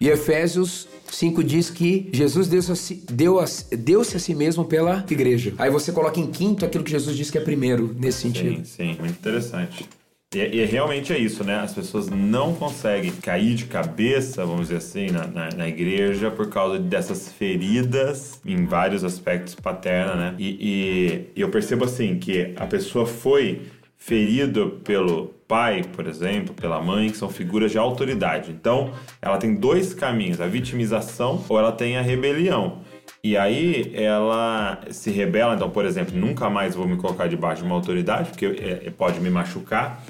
E 0.00 0.08
Efésios 0.08 0.88
5 1.10 1.44
diz 1.44 1.70
que 1.70 2.10
Jesus 2.12 2.48
deu-se 2.48 2.72
a, 2.72 2.74
si- 2.74 3.04
deu 3.10 3.38
a, 3.38 3.44
deu-se 3.76 4.16
a 4.16 4.18
si 4.20 4.34
mesmo 4.34 4.64
pela 4.64 5.04
igreja. 5.08 5.54
Aí 5.58 5.70
você 5.70 5.92
coloca 5.92 6.18
em 6.18 6.26
quinto 6.26 6.64
aquilo 6.64 6.82
que 6.82 6.90
Jesus 6.90 7.16
disse 7.16 7.30
que 7.30 7.38
é 7.38 7.40
primeiro, 7.40 7.94
nesse 7.98 8.18
sentido. 8.22 8.56
Sim, 8.56 8.64
sim, 8.64 8.96
muito 8.98 9.12
interessante. 9.12 9.88
E, 10.34 10.38
e 10.38 10.64
realmente 10.64 11.12
é 11.12 11.18
isso, 11.18 11.44
né? 11.44 11.56
As 11.56 11.72
pessoas 11.74 12.08
não 12.08 12.54
conseguem 12.54 13.12
cair 13.12 13.54
de 13.54 13.66
cabeça, 13.66 14.44
vamos 14.46 14.62
dizer 14.68 14.76
assim, 14.78 15.06
na, 15.10 15.26
na, 15.26 15.48
na 15.50 15.68
igreja 15.68 16.30
por 16.30 16.48
causa 16.48 16.78
dessas 16.80 17.28
feridas 17.30 18.40
em 18.44 18.64
vários 18.64 19.04
aspectos 19.04 19.54
paterna, 19.54 20.14
né? 20.16 20.34
E- 20.38 21.28
e 21.36 21.40
eu 21.40 21.48
percebo 21.50 21.84
assim 21.84 22.18
que 22.18 22.54
a 22.56 22.66
pessoa 22.66 23.06
foi 23.06 23.60
ferido 24.04 24.80
pelo 24.82 25.28
pai, 25.46 25.84
por 25.94 26.06
exemplo, 26.08 26.52
pela 26.54 26.80
mãe, 26.80 27.08
que 27.08 27.16
são 27.16 27.28
figuras 27.28 27.70
de 27.70 27.78
autoridade. 27.78 28.50
Então, 28.50 28.92
ela 29.20 29.38
tem 29.38 29.54
dois 29.54 29.94
caminhos: 29.94 30.40
a 30.40 30.46
vitimização 30.46 31.44
ou 31.48 31.58
ela 31.58 31.70
tem 31.70 31.96
a 31.96 32.02
rebelião. 32.02 32.80
E 33.22 33.36
aí 33.36 33.92
ela 33.94 34.80
se 34.90 35.10
rebela, 35.12 35.54
então, 35.54 35.70
por 35.70 35.84
exemplo, 35.84 36.16
nunca 36.16 36.50
mais 36.50 36.74
vou 36.74 36.88
me 36.88 36.96
colocar 36.96 37.28
debaixo 37.28 37.62
de 37.62 37.68
uma 37.68 37.76
autoridade, 37.76 38.30
porque 38.30 38.46
é, 38.46 38.88
é, 38.88 38.90
pode 38.90 39.20
me 39.20 39.30
machucar. 39.30 40.04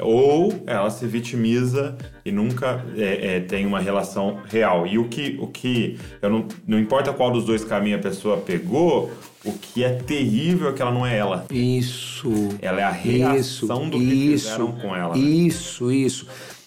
Ou 0.00 0.64
ela 0.66 0.90
se 0.90 1.06
vitimiza 1.06 1.96
e 2.24 2.32
nunca 2.32 2.84
é, 2.96 3.36
é, 3.36 3.40
tem 3.40 3.66
uma 3.66 3.78
relação 3.78 4.40
real. 4.46 4.86
E 4.86 4.98
o 4.98 5.04
que, 5.04 5.36
o 5.38 5.46
que 5.46 5.98
eu 6.20 6.30
não, 6.30 6.48
não 6.66 6.78
importa 6.78 7.12
qual 7.12 7.30
dos 7.30 7.44
dois 7.44 7.62
caminhos 7.62 8.00
a 8.00 8.02
pessoa 8.02 8.38
pegou, 8.38 9.12
o 9.44 9.52
que 9.52 9.84
é 9.84 9.90
terrível 9.94 10.68
é 10.68 10.72
que 10.72 10.80
ela 10.82 10.92
não 10.92 11.04
é 11.06 11.16
ela. 11.16 11.46
Isso. 11.50 12.30
Ela 12.62 12.80
é 12.80 12.84
a 12.84 12.90
reação 12.90 13.88
do 13.90 13.98
que 13.98 14.06
fizeram 14.06 14.72
com 14.72 14.94
ela, 14.96 15.14
né? 15.14 15.20
Isso, 15.20 15.90
isso. 15.92 16.26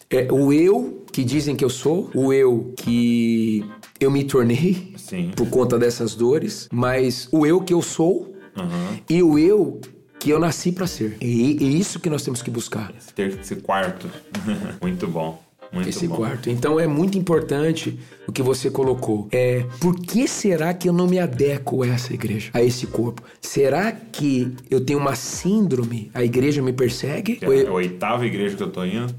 É, 0.09 0.31
o 0.31 0.53
eu 0.53 1.03
que 1.11 1.23
dizem 1.23 1.55
que 1.55 1.65
eu 1.65 1.69
sou, 1.69 2.09
o 2.13 2.31
eu 2.31 2.73
que 2.77 3.65
eu 3.99 4.09
me 4.11 4.23
tornei 4.23 4.93
Sim. 4.95 5.31
por 5.35 5.49
conta 5.49 5.77
dessas 5.77 6.15
dores, 6.15 6.69
mas 6.71 7.27
o 7.31 7.45
eu 7.45 7.61
que 7.61 7.73
eu 7.73 7.81
sou 7.81 8.33
Uhum. 8.57 8.99
e 9.09 9.21
o 9.21 9.37
eu 9.37 9.79
que 10.19 10.31
eu 10.31 10.39
nasci 10.39 10.71
pra 10.71 10.87
ser. 10.87 11.15
E, 11.21 11.63
e 11.63 11.79
isso 11.79 11.99
que 11.99 12.09
nós 12.09 12.23
temos 12.23 12.41
que 12.41 12.49
buscar. 12.49 12.91
Esse, 12.97 13.13
ter- 13.13 13.39
esse 13.39 13.55
quarto. 13.57 14.09
muito 14.81 15.07
bom. 15.07 15.39
Muito 15.71 15.89
esse 15.89 16.07
bom. 16.07 16.15
quarto. 16.15 16.49
Então 16.49 16.79
é 16.79 16.87
muito 16.87 17.17
importante 17.17 17.99
o 18.27 18.31
que 18.31 18.41
você 18.41 18.69
colocou. 18.69 19.27
É 19.31 19.65
por 19.79 19.95
que 19.99 20.27
será 20.27 20.73
que 20.73 20.87
eu 20.89 20.93
não 20.93 21.07
me 21.07 21.19
adequo 21.19 21.83
a 21.83 21.87
essa 21.87 22.13
igreja, 22.13 22.49
a 22.53 22.63
esse 22.63 22.87
corpo? 22.87 23.21
Será 23.41 23.91
que 23.91 24.53
eu 24.69 24.79
tenho 24.83 24.99
uma 24.99 25.15
síndrome? 25.15 26.09
A 26.13 26.23
igreja 26.23 26.61
me 26.61 26.73
persegue? 26.73 27.39
É 27.41 27.45
eu- 27.45 27.69
a 27.69 27.73
oitava 27.73 28.25
igreja 28.25 28.55
que 28.55 28.63
eu 28.63 28.71
tô 28.71 28.83
indo. 28.85 29.13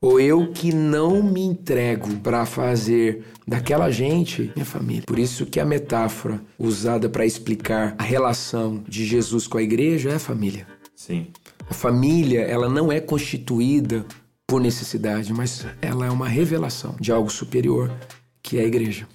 ou 0.00 0.20
eu 0.20 0.48
que 0.52 0.70
não 0.74 1.22
me 1.22 1.40
entrego 1.40 2.16
para 2.16 2.44
fazer 2.44 3.24
daquela 3.48 3.90
gente 3.90 4.52
minha 4.54 4.66
família. 4.66 5.02
Por 5.06 5.18
isso 5.18 5.46
que 5.46 5.58
a 5.58 5.64
metáfora 5.64 6.40
usada 6.58 7.08
para 7.08 7.24
explicar 7.24 7.94
a 7.96 8.02
relação 8.02 8.82
de 8.86 9.04
Jesus 9.06 9.46
com 9.46 9.56
a 9.56 9.62
igreja 9.62 10.10
é 10.10 10.16
a 10.16 10.18
família. 10.18 10.66
Sim. 10.94 11.28
A 11.70 11.72
família, 11.72 12.40
ela 12.42 12.68
não 12.68 12.92
é 12.92 13.00
constituída 13.00 14.04
por 14.46 14.60
necessidade, 14.60 15.32
mas 15.32 15.66
ela 15.80 16.06
é 16.06 16.10
uma 16.10 16.28
revelação 16.28 16.96
de 17.00 17.10
algo 17.10 17.30
superior, 17.30 17.90
que 18.42 18.58
é 18.58 18.62
a 18.62 18.66
igreja. 18.66 19.06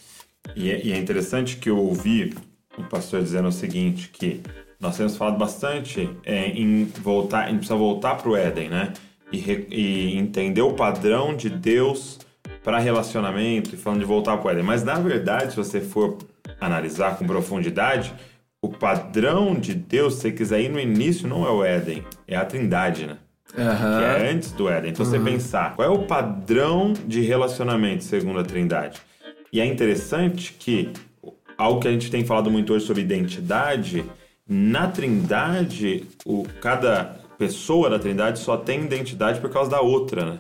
E 0.56 0.72
é, 0.72 0.86
e 0.86 0.92
é 0.92 0.98
interessante 0.98 1.58
que 1.58 1.70
eu 1.70 1.78
ouvi 1.78 2.34
o 2.78 2.84
pastor 2.84 3.22
dizendo 3.22 3.48
o 3.50 3.52
seguinte, 3.52 4.10
que 4.10 4.42
nós 4.80 4.98
temos 4.98 5.18
falado 5.18 5.38
bastante 5.38 6.10
é, 6.24 6.48
em 6.48 6.86
voltar, 6.86 7.46
a 7.46 7.48
gente 7.48 7.58
precisa 7.58 7.78
voltar 7.78 8.16
para 8.16 8.30
o 8.30 8.36
Éden, 8.36 8.70
né? 8.70 8.94
E, 9.32 9.38
re- 9.38 9.68
e 9.70 10.18
entender 10.18 10.62
o 10.62 10.74
padrão 10.74 11.36
de 11.36 11.50
Deus 11.50 12.20
para 12.64 12.80
relacionamento, 12.80 13.76
e 13.76 13.78
falando 13.78 14.00
de 14.00 14.06
voltar 14.06 14.38
para 14.38 14.48
o 14.48 14.52
Éden. 14.52 14.64
Mas 14.64 14.84
na 14.84 14.96
verdade, 14.96 15.52
se 15.52 15.58
você 15.58 15.80
for 15.82 16.18
analisar 16.60 17.18
com 17.18 17.28
profundidade, 17.28 18.14
o 18.62 18.70
padrão 18.70 19.54
de 19.54 19.74
Deus, 19.74 20.16
se 20.16 20.22
você 20.22 20.32
quiser 20.32 20.62
ir 20.62 20.70
no 20.70 20.80
início, 20.80 21.28
não 21.28 21.46
é 21.46 21.52
o 21.52 21.64
Éden, 21.64 22.04
é 22.28 22.36
a 22.36 22.46
Trindade, 22.46 23.06
né? 23.06 23.18
Que 23.54 23.62
é 23.62 24.32
antes 24.32 24.52
do 24.52 24.70
Éden. 24.70 24.92
Então 24.92 25.06
você 25.06 25.20
pensar, 25.20 25.76
qual 25.76 25.88
é 25.88 25.92
o 25.92 26.06
padrão 26.06 26.94
de 27.06 27.22
relacionamento 27.22 28.04
segundo 28.04 28.40
a 28.40 28.44
Trindade? 28.44 29.00
E 29.52 29.60
é 29.60 29.66
interessante 29.66 30.54
que 30.54 30.92
algo 31.58 31.80
que 31.80 31.88
a 31.88 31.92
gente 31.92 32.12
tem 32.12 32.24
falado 32.24 32.50
muito 32.50 32.74
hoje 32.74 32.86
sobre 32.86 33.02
identidade, 33.02 34.06
na 34.48 34.88
Trindade, 34.88 36.06
o, 36.26 36.46
cada 36.62 37.18
pessoa 37.38 37.90
da 37.90 38.00
Trindade 38.00 38.40
só 38.40 38.58
tem 38.58 38.84
identidade 38.84 39.40
por 39.40 39.50
causa 39.50 39.72
da 39.72 39.82
outra, 39.82 40.26
né? 40.26 40.40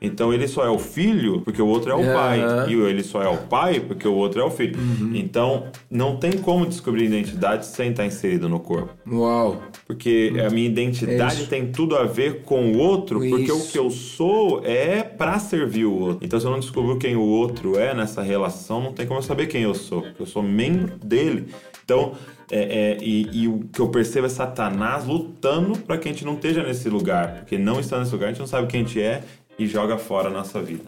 Então 0.00 0.32
ele 0.32 0.46
só 0.46 0.64
é 0.64 0.70
o 0.70 0.78
filho 0.78 1.40
porque 1.40 1.60
o 1.60 1.66
outro 1.66 1.90
é 1.90 1.94
o 1.94 2.14
pai. 2.14 2.40
E 2.68 2.74
ele 2.74 3.02
só 3.02 3.22
é 3.22 3.28
o 3.28 3.38
pai 3.38 3.80
porque 3.80 4.06
o 4.06 4.14
outro 4.14 4.40
é 4.40 4.44
o 4.44 4.50
filho. 4.50 4.78
Então 5.14 5.66
não 5.90 6.16
tem 6.16 6.32
como 6.32 6.66
descobrir 6.66 7.04
identidade 7.04 7.66
sem 7.66 7.90
estar 7.90 8.06
inserido 8.06 8.48
no 8.48 8.60
corpo. 8.60 8.90
Uau! 9.10 9.62
Porque 9.86 10.32
a 10.46 10.50
minha 10.50 10.68
identidade 10.68 11.40
Isso. 11.40 11.48
tem 11.48 11.72
tudo 11.72 11.96
a 11.96 12.04
ver 12.04 12.42
com 12.42 12.72
o 12.72 12.78
outro, 12.78 13.18
porque 13.18 13.50
o 13.50 13.56
Isso. 13.56 13.72
que 13.72 13.78
eu 13.78 13.90
sou 13.90 14.62
é 14.64 15.02
pra 15.02 15.38
servir 15.38 15.86
o 15.86 15.98
outro. 15.98 16.18
Então, 16.24 16.38
se 16.38 16.46
eu 16.46 16.50
não 16.50 16.60
descobrir 16.60 16.98
quem 16.98 17.16
o 17.16 17.22
outro 17.22 17.78
é 17.78 17.94
nessa 17.94 18.22
relação, 18.22 18.80
não 18.80 18.92
tem 18.92 19.06
como 19.06 19.18
eu 19.18 19.22
saber 19.24 19.46
quem 19.46 19.62
eu 19.62 19.74
sou, 19.74 20.02
porque 20.02 20.22
eu 20.22 20.26
sou 20.26 20.42
membro 20.42 20.96
dele. 20.98 21.46
Então, 21.84 22.12
é, 22.50 22.60
é, 22.60 22.98
e, 23.02 23.42
e 23.42 23.48
o 23.48 23.60
que 23.70 23.80
eu 23.80 23.88
percebo 23.88 24.26
é 24.26 24.30
Satanás 24.30 25.06
lutando 25.06 25.78
para 25.78 25.98
que 25.98 26.08
a 26.08 26.12
gente 26.12 26.24
não 26.24 26.34
esteja 26.34 26.62
nesse 26.62 26.88
lugar, 26.88 27.40
porque 27.40 27.58
não 27.58 27.78
está 27.78 27.98
nesse 27.98 28.12
lugar, 28.12 28.26
a 28.26 28.28
gente 28.30 28.40
não 28.40 28.46
sabe 28.46 28.66
quem 28.68 28.80
a 28.80 28.84
gente 28.84 29.00
é 29.00 29.22
e 29.58 29.66
joga 29.66 29.98
fora 29.98 30.28
a 30.28 30.32
nossa 30.32 30.60
vida. 30.62 30.84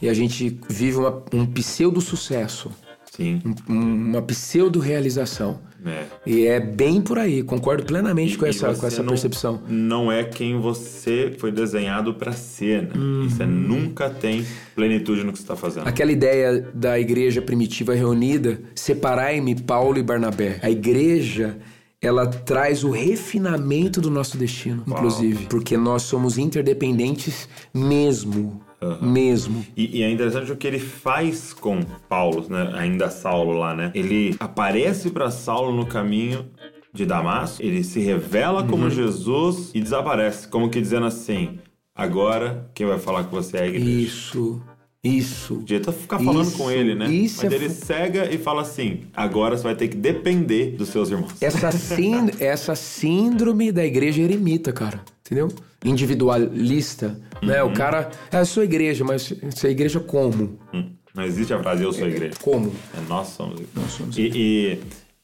E 0.00 0.08
a 0.08 0.14
gente 0.14 0.58
vive 0.68 0.96
uma- 0.98 1.22
um 1.32 1.46
pseudo-sucesso. 1.46 2.70
Sim. 3.10 3.40
Um- 3.68 3.74
uma 4.10 4.22
pseudo-realização. 4.22 5.60
É. 5.86 6.04
E 6.26 6.46
é 6.46 6.58
bem 6.58 7.00
por 7.00 7.16
aí, 7.18 7.42
concordo 7.44 7.84
plenamente 7.84 8.36
com 8.36 8.44
E 8.44 8.48
essa, 8.48 8.74
você 8.74 8.80
com 8.80 8.86
essa 8.88 9.02
não- 9.02 9.10
percepção. 9.10 9.62
Não 9.68 10.10
é 10.10 10.24
quem 10.24 10.58
você 10.60 11.32
foi 11.38 11.52
desenhado 11.52 12.12
pra 12.14 12.32
ser, 12.32 12.82
né? 12.82 12.90
E 13.24 13.30
você 13.30 13.46
nunca 13.46 14.10
tem 14.10 14.44
plenitude 14.74 15.22
no 15.22 15.32
que 15.32 15.38
você 15.38 15.46
tá 15.46 15.54
fazendo. 15.54 15.86
Aquela 15.86 16.10
ideia 16.10 16.60
da 16.74 16.98
igreja 16.98 17.40
primitiva 17.40 17.94
reunida, 17.94 18.60
separai-me 18.74 19.54
Paulo 19.62 19.96
e 19.98 20.02
Barnabé. 20.02 20.58
A 20.60 20.68
igreja, 20.68 21.56
ela 22.02 22.26
traz 22.26 22.84
o 22.84 22.90
refinamento 22.90 24.00
do 24.00 24.10
nosso 24.10 24.36
destino, 24.36 24.82
inclusive, 24.86 25.46
porque 25.46 25.76
nós 25.76 26.02
somos 26.02 26.36
interdependentes 26.38 27.48
mesmo, 27.72 28.60
mesmo. 29.00 29.64
E, 29.76 29.98
e 29.98 30.02
é 30.02 30.10
interessante 30.10 30.52
o 30.52 30.56
que 30.56 30.66
ele 30.66 30.78
faz 30.78 31.52
com 31.52 31.80
Paulo, 32.08 32.46
né? 32.48 32.70
Ainda 32.74 33.08
Saulo 33.10 33.52
lá, 33.52 33.74
né? 33.74 33.90
Ele 33.94 34.36
aparece 34.38 35.10
pra 35.10 35.30
Saulo 35.30 35.74
no 35.74 35.86
caminho 35.86 36.46
de 36.92 37.04
Damasco, 37.04 37.62
ele 37.62 37.82
se 37.84 38.00
revela 38.00 38.62
Uhum. 38.62 38.68
como 38.68 38.90
Jesus 38.90 39.70
e 39.74 39.80
desaparece, 39.80 40.48
como 40.48 40.68
que 40.70 40.80
dizendo 40.80 41.06
assim: 41.06 41.58
agora 41.94 42.70
quem 42.74 42.86
vai 42.86 42.98
falar 42.98 43.24
com 43.24 43.36
você 43.36 43.56
é 43.56 43.62
a 43.62 43.66
igreja. 43.66 43.86
Isso, 43.90 44.62
isso. 45.04 45.56
Podia 45.56 45.78
até 45.78 45.92
ficar 45.92 46.18
falando 46.18 46.48
Isso, 46.48 46.56
com 46.58 46.70
ele, 46.70 46.94
né? 46.94 47.08
isso 47.08 47.42
Mas 47.44 47.52
é 47.52 47.56
ele 47.56 47.68
fu- 47.68 47.84
cega 47.86 48.28
e 48.34 48.38
fala 48.38 48.62
assim: 48.62 49.02
agora 49.14 49.56
você 49.56 49.62
vai 49.62 49.74
ter 49.76 49.88
que 49.88 49.96
depender 49.96 50.72
dos 50.76 50.88
seus 50.88 51.10
irmãos. 51.10 51.32
Essa, 51.40 51.70
sínd- 51.70 52.34
essa 52.42 52.74
síndrome 52.74 53.70
da 53.70 53.84
igreja 53.86 54.20
eremita, 54.22 54.72
cara. 54.72 55.00
Entendeu? 55.24 55.48
Individualista. 55.84 57.20
Né? 57.42 57.62
Uhum. 57.62 57.70
O 57.70 57.74
cara. 57.74 58.10
Ah, 58.32 58.38
eu 58.38 58.46
sou 58.46 58.62
igreja, 58.62 59.04
mas 59.04 59.32
é 59.64 59.68
igreja 59.68 60.00
como? 60.00 60.58
Hum, 60.72 60.90
Não 61.14 61.24
existe 61.24 61.52
a 61.52 61.58
frase 61.60 61.82
eu 61.82 61.92
sou 61.92 62.04
a 62.04 62.08
igreja. 62.08 62.34
Como? 62.42 62.72
É 62.96 63.00
nós 63.08 63.28
somos. 63.28 63.60
Nós 63.74 63.90
somos 63.92 64.16
e, 64.16 64.30
e, 64.34 64.78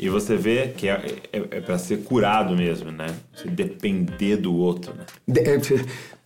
e 0.05 0.09
você 0.09 0.37
vê 0.37 0.69
que 0.77 0.89
é, 0.89 1.19
é, 1.33 1.39
é 1.39 1.61
para 1.61 1.79
ser 1.79 1.99
curado 2.05 2.57
mesmo, 2.57 2.91
né? 2.91 3.07
Você 3.35 3.49
depender 3.49 4.37
do 4.37 4.55
outro, 4.55 4.93
né? 4.95 5.05
De- 5.27 5.41
é, 5.41 5.59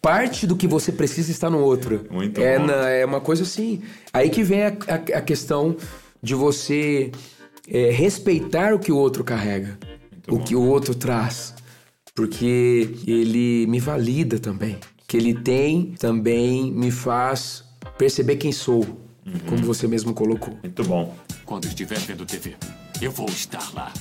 Parte 0.00 0.46
do 0.46 0.54
que 0.54 0.68
você 0.68 0.92
precisa 0.92 1.30
está 1.32 1.50
no 1.50 1.58
outro. 1.58 2.06
Muito 2.10 2.40
é, 2.40 2.58
bom. 2.58 2.66
na- 2.66 2.88
é 2.88 3.04
uma 3.04 3.20
coisa 3.20 3.42
assim. 3.42 3.82
Aí 4.12 4.30
que 4.30 4.42
vem 4.44 4.62
a, 4.62 4.68
a- 4.68 5.18
a 5.18 5.20
questão 5.20 5.76
de 6.22 6.34
você 6.34 7.10
é, 7.68 7.90
respeitar 7.90 8.72
o 8.72 8.78
que 8.78 8.92
o 8.92 8.96
outro 8.96 9.24
carrega, 9.24 9.76
o 10.28 10.38
que 10.38 10.54
o 10.54 10.62
outro 10.62 10.94
traz. 10.94 11.54
Porque 12.14 12.90
ele 13.06 13.66
me 13.68 13.78
valida 13.80 14.38
também. 14.38 14.74
O 14.74 15.06
que 15.08 15.16
ele 15.16 15.34
tem 15.34 15.94
também 15.98 16.70
me 16.72 16.90
faz 16.90 17.64
perceber 17.98 18.36
quem 18.36 18.52
sou, 18.52 18.80
Uhum. 19.26 19.40
como 19.46 19.62
você 19.64 19.88
mesmo 19.88 20.14
colocou. 20.14 20.56
Muito 20.62 20.84
bom. 20.84 21.14
Quando 21.46 21.66
estiver 21.66 21.98
vendo 22.00 22.26
TV, 22.26 22.56
eu 23.00 23.10
vou 23.12 23.28
estar 23.28 23.72
lá. 23.72 23.92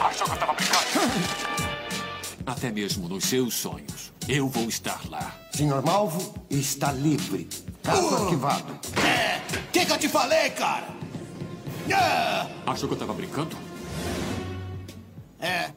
Achou 0.00 0.26
que 0.26 0.32
eu 0.34 0.38
tava 0.38 0.52
brincando? 0.52 0.88
Até 2.46 2.70
mesmo 2.70 3.08
nos 3.08 3.24
seus 3.24 3.54
sonhos, 3.54 4.12
eu 4.28 4.48
vou 4.48 4.68
estar 4.68 5.00
lá. 5.08 5.34
Senhor 5.52 5.82
Malvo 5.82 6.34
está 6.50 6.92
livre. 6.92 7.48
Caso 7.82 8.14
arquivado. 8.14 8.78
É, 9.02 9.40
que 9.72 9.84
que 9.86 9.92
eu 9.92 9.98
te 9.98 10.08
falei, 10.08 10.50
cara? 10.50 10.88
É, 11.88 12.46
Achou 12.66 12.86
que 12.86 12.94
eu 12.94 12.98
tava 12.98 13.14
brincando? 13.14 13.56
é, 15.40 15.70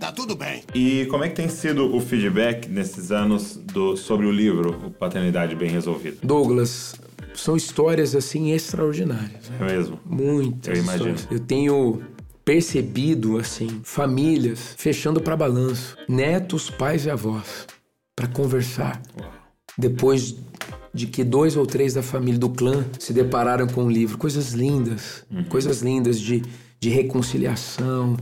tá 0.00 0.10
tudo 0.10 0.34
bem. 0.34 0.62
E 0.74 1.06
como 1.10 1.22
é 1.22 1.28
que 1.28 1.36
tem 1.36 1.48
sido 1.48 1.94
o 1.94 2.00
feedback 2.00 2.68
nesses 2.68 3.12
anos 3.12 3.56
do, 3.56 3.96
sobre 3.96 4.26
o 4.26 4.32
livro, 4.32 4.70
o 4.86 4.90
Paternidade 4.90 5.54
Bem 5.54 5.70
Resolvida? 5.70 6.16
Douglas, 6.22 6.94
são 7.34 7.54
histórias 7.56 8.14
assim 8.16 8.50
extraordinárias. 8.52 9.48
né? 9.50 9.58
É 9.60 9.64
mesmo? 9.64 10.00
Muitas 10.04 10.76
Eu 10.76 10.82
imagino. 10.82 11.14
histórias. 11.14 11.28
Eu 11.30 11.46
tenho 11.46 12.02
percebido 12.44 13.38
assim 13.38 13.80
famílias 13.84 14.74
fechando 14.76 15.20
para 15.20 15.36
balanço, 15.36 15.96
netos, 16.08 16.70
pais 16.70 17.04
e 17.04 17.10
avós 17.10 17.66
para 18.16 18.26
conversar. 18.26 19.00
Depois 19.78 20.34
de 20.92 21.06
que 21.06 21.22
dois 21.22 21.56
ou 21.56 21.64
três 21.64 21.94
da 21.94 22.02
família 22.02 22.38
do 22.40 22.48
clã 22.50 22.84
se 22.98 23.12
depararam 23.12 23.66
com 23.68 23.84
o 23.84 23.90
livro, 23.90 24.18
coisas 24.18 24.52
lindas, 24.52 25.24
coisas 25.48 25.80
lindas 25.82 26.18
de, 26.20 26.42
de 26.80 26.88
reconciliação, 26.88 28.16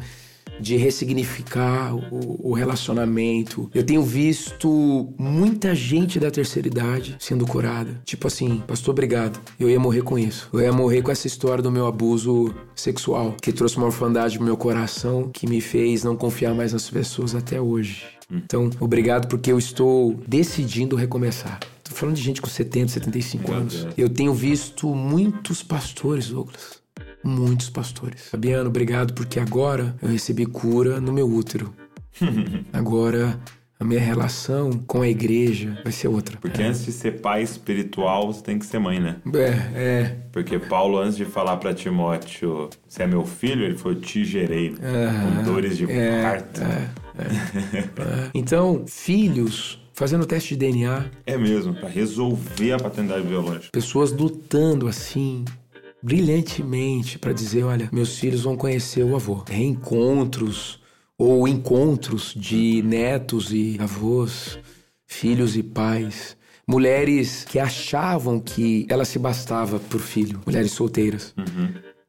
de 0.60 0.76
ressignificar 0.76 1.94
o, 1.94 2.50
o 2.50 2.52
relacionamento. 2.52 3.70
Eu 3.74 3.84
tenho 3.84 4.02
visto 4.02 5.12
muita 5.18 5.74
gente 5.74 6.18
da 6.18 6.30
terceira 6.30 6.68
idade 6.68 7.16
sendo 7.18 7.46
curada. 7.46 8.00
Tipo 8.04 8.26
assim, 8.26 8.62
pastor, 8.66 8.92
obrigado. 8.92 9.40
Eu 9.58 9.68
ia 9.68 9.80
morrer 9.80 10.02
com 10.02 10.18
isso. 10.18 10.48
Eu 10.52 10.60
ia 10.60 10.72
morrer 10.72 11.02
com 11.02 11.10
essa 11.10 11.26
história 11.26 11.62
do 11.62 11.70
meu 11.70 11.86
abuso 11.86 12.54
sexual, 12.74 13.36
que 13.40 13.52
trouxe 13.52 13.76
uma 13.76 13.86
orfandade 13.86 14.36
pro 14.36 14.44
meu 14.44 14.56
coração, 14.56 15.30
que 15.32 15.46
me 15.46 15.60
fez 15.60 16.04
não 16.04 16.16
confiar 16.16 16.54
mais 16.54 16.72
nas 16.72 16.88
pessoas 16.88 17.34
até 17.34 17.60
hoje. 17.60 18.04
Então, 18.30 18.68
obrigado 18.78 19.26
porque 19.26 19.50
eu 19.50 19.58
estou 19.58 20.14
decidindo 20.26 20.96
recomeçar. 20.96 21.58
Tô 21.82 21.94
falando 21.94 22.16
de 22.16 22.22
gente 22.22 22.42
com 22.42 22.48
70, 22.48 22.92
75 22.92 23.50
Meu 23.50 23.60
anos. 23.60 23.86
Eu 23.96 24.08
tenho 24.08 24.34
visto 24.34 24.94
muitos 24.94 25.62
pastores, 25.62 26.28
Douglas. 26.28 26.82
Muitos 27.28 27.68
pastores. 27.68 28.28
Fabiano, 28.30 28.70
obrigado 28.70 29.12
porque 29.12 29.38
agora 29.38 29.94
eu 30.00 30.08
recebi 30.08 30.46
cura 30.46 30.98
no 30.98 31.12
meu 31.12 31.30
útero. 31.30 31.74
agora 32.72 33.38
a 33.78 33.84
minha 33.84 34.00
relação 34.00 34.70
com 34.86 35.02
a 35.02 35.08
igreja 35.08 35.78
vai 35.84 35.92
ser 35.92 36.08
outra. 36.08 36.38
Porque 36.40 36.62
antes 36.62 36.86
de 36.86 36.90
ser 36.90 37.20
pai 37.20 37.42
espiritual, 37.42 38.32
você 38.32 38.42
tem 38.42 38.58
que 38.58 38.64
ser 38.64 38.78
mãe, 38.78 38.98
né? 38.98 39.16
É, 39.34 39.78
é. 39.78 40.16
Porque 40.32 40.58
Paulo, 40.58 40.98
antes 40.98 41.18
de 41.18 41.26
falar 41.26 41.58
pra 41.58 41.74
Timóteo, 41.74 42.70
você 42.88 43.02
é 43.02 43.06
meu 43.06 43.26
filho, 43.26 43.62
ele 43.62 43.76
foi 43.76 43.96
te 43.96 44.24
gerei 44.24 44.74
com 44.74 45.42
dores 45.44 45.76
de 45.76 45.84
é, 45.84 46.22
parto. 46.22 46.62
É. 46.62 46.88
Então, 48.32 48.84
filhos 48.86 49.80
fazendo 49.92 50.24
teste 50.24 50.56
de 50.56 50.60
DNA, 50.60 51.06
É 51.26 51.36
mesmo, 51.36 51.74
pra 51.74 51.88
resolver 51.88 52.72
a 52.72 52.78
paternidade 52.78 53.26
biológica. 53.26 53.70
pessoas 53.72 54.12
lutando 54.12 54.86
assim 54.86 55.44
brilhantemente 56.02 57.18
para 57.18 57.32
dizer, 57.32 57.64
olha, 57.64 57.88
meus 57.92 58.18
filhos 58.18 58.42
vão 58.42 58.56
conhecer 58.56 59.04
o 59.04 59.14
avô. 59.14 59.42
Reencontros 59.48 60.80
ou 61.16 61.48
encontros 61.48 62.32
de 62.36 62.82
netos 62.82 63.52
e 63.52 63.76
avós, 63.80 64.58
filhos 65.06 65.56
e 65.56 65.62
pais. 65.62 66.36
Mulheres 66.66 67.44
que 67.44 67.58
achavam 67.58 68.38
que 68.38 68.86
ela 68.88 69.04
se 69.04 69.18
bastava 69.18 69.80
por 69.80 70.00
filho, 70.00 70.40
mulheres 70.46 70.72
solteiras. 70.72 71.34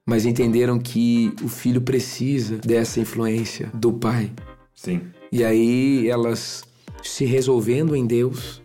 Mas 0.05 0.25
entenderam 0.25 0.77
que 0.79 1.33
o 1.43 1.47
filho 1.47 1.81
precisa 1.81 2.57
dessa 2.57 2.99
influência 2.99 3.71
do 3.73 3.93
pai. 3.93 4.31
Sim. 4.75 5.01
E 5.31 5.43
aí 5.43 6.09
elas 6.09 6.63
se 7.03 7.25
resolvendo 7.25 7.95
em 7.95 8.05
Deus, 8.05 8.61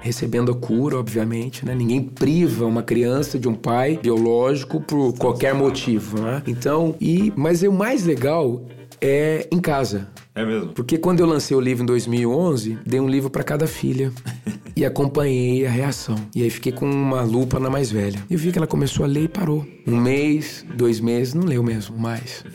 recebendo 0.00 0.52
a 0.52 0.54
cura, 0.54 0.98
obviamente, 0.98 1.64
né? 1.64 1.74
Ninguém 1.74 2.02
priva 2.02 2.66
uma 2.66 2.82
criança 2.82 3.38
de 3.38 3.48
um 3.48 3.54
pai 3.54 3.98
biológico 4.02 4.80
por 4.80 5.12
qualquer 5.14 5.54
motivo, 5.54 6.20
né? 6.20 6.42
Então, 6.46 6.94
e 7.00 7.32
mas 7.36 7.62
o 7.62 7.72
mais 7.72 8.04
legal 8.04 8.64
é 9.00 9.46
em 9.50 9.60
casa. 9.60 10.08
É 10.34 10.44
mesmo. 10.44 10.72
Porque 10.72 10.98
quando 10.98 11.20
eu 11.20 11.26
lancei 11.26 11.56
o 11.56 11.60
livro 11.60 11.82
em 11.82 11.86
2011, 11.86 12.78
dei 12.86 13.00
um 13.00 13.08
livro 13.08 13.28
para 13.28 13.42
cada 13.42 13.66
filha 13.66 14.12
e 14.76 14.84
acompanhei 14.84 15.66
a 15.66 15.70
reação. 15.70 16.16
E 16.34 16.42
aí 16.42 16.50
fiquei 16.50 16.70
com 16.70 16.88
uma 16.88 17.22
lupa 17.22 17.58
na 17.58 17.68
mais 17.68 17.90
velha. 17.90 18.22
E 18.30 18.34
eu 18.34 18.38
vi 18.38 18.52
que 18.52 18.58
ela 18.58 18.66
começou 18.66 19.04
a 19.04 19.08
ler 19.08 19.24
e 19.24 19.28
parou. 19.28 19.66
Um 19.86 19.96
mês, 19.96 20.64
dois 20.76 21.00
meses, 21.00 21.34
não 21.34 21.44
leu 21.44 21.62
mesmo 21.62 21.98
mais. 21.98 22.44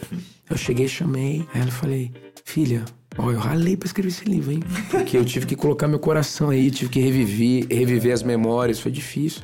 Eu 0.50 0.58
cheguei, 0.58 0.88
chamei, 0.88 1.48
aí 1.54 1.62
ela 1.62 1.72
falei: 1.72 2.12
"Filha, 2.44 2.84
ó, 3.18 3.32
eu 3.32 3.38
ralei 3.40 3.76
pra 3.78 3.86
escrever 3.88 4.10
esse 4.10 4.26
livro, 4.26 4.52
hein? 4.52 4.60
Porque 4.90 5.18
eu 5.18 5.26
tive 5.26 5.46
que 5.46 5.56
colocar 5.56 5.88
meu 5.88 6.00
coração 6.00 6.50
aí, 6.50 6.70
tive 6.72 6.90
que 6.92 7.00
reviver, 7.00 7.68
reviver 7.70 8.14
as 8.14 8.24
memórias, 8.24 8.80
foi 8.80 8.92
difícil. 8.92 9.42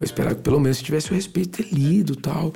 Eu 0.00 0.04
esperava 0.04 0.34
que 0.34 0.42
pelo 0.42 0.60
menos 0.60 0.80
tivesse 0.82 1.10
o 1.10 1.14
respeito 1.14 1.62
de 1.62 1.68
ter 1.68 1.74
lido 1.74 2.12
e 2.14 2.16
tal. 2.16 2.52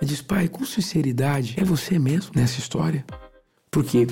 Eu 0.00 0.06
disse, 0.06 0.22
pai, 0.22 0.48
com 0.48 0.64
sinceridade, 0.64 1.54
é 1.58 1.64
você 1.64 1.98
mesmo 1.98 2.32
nessa 2.34 2.58
história? 2.58 3.04
Porque 3.70 4.06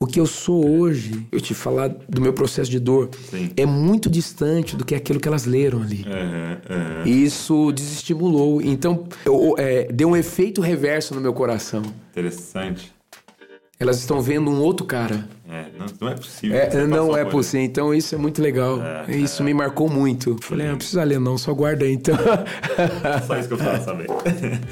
o 0.00 0.06
que 0.06 0.18
eu 0.18 0.26
sou 0.26 0.66
hoje, 0.80 1.26
eu 1.30 1.40
te 1.40 1.54
falar 1.54 1.88
do 1.88 2.20
meu 2.20 2.32
processo 2.32 2.70
de 2.70 2.80
dor, 2.80 3.10
Sim. 3.30 3.50
é 3.56 3.64
muito 3.66 4.08
distante 4.10 4.74
do 4.76 4.84
que 4.84 4.94
aquilo 4.94 5.20
que 5.20 5.28
elas 5.28 5.44
leram 5.44 5.82
ali. 5.82 6.04
Aham, 6.06 6.60
aham. 6.70 7.02
E 7.06 7.24
isso 7.24 7.70
desestimulou. 7.72 8.60
Então, 8.62 9.06
eu- 9.24 9.54
é, 9.58 9.84
deu 9.92 10.08
um 10.08 10.16
efeito 10.16 10.60
reverso 10.60 11.14
no 11.14 11.20
meu 11.20 11.32
coração. 11.34 11.82
Interessante. 12.10 12.93
Elas 13.78 13.98
estão 13.98 14.22
vendo 14.22 14.50
um 14.50 14.60
outro 14.60 14.86
cara. 14.86 15.28
É, 15.48 15.66
não, 15.76 15.86
não 16.00 16.08
é 16.08 16.14
possível. 16.14 16.56
É, 16.56 16.86
não 16.86 17.16
é 17.16 17.24
possível. 17.24 17.66
Então, 17.66 17.94
isso 17.94 18.14
é 18.14 18.18
muito 18.18 18.40
legal. 18.40 18.80
É, 18.80 19.16
isso 19.16 19.42
me 19.42 19.52
marcou 19.52 19.88
muito. 19.88 20.36
Falei, 20.42 20.66
ah, 20.66 20.70
não 20.70 20.78
precisa 20.78 21.02
ler 21.02 21.18
não, 21.18 21.36
só 21.36 21.52
guarda 21.52 21.84
aí 21.84 21.92
então. 21.92 22.16
Só 23.26 23.38
isso 23.38 23.48
que 23.48 23.54
eu 23.54 23.58
precisava 23.58 23.84
saber. 23.84 24.06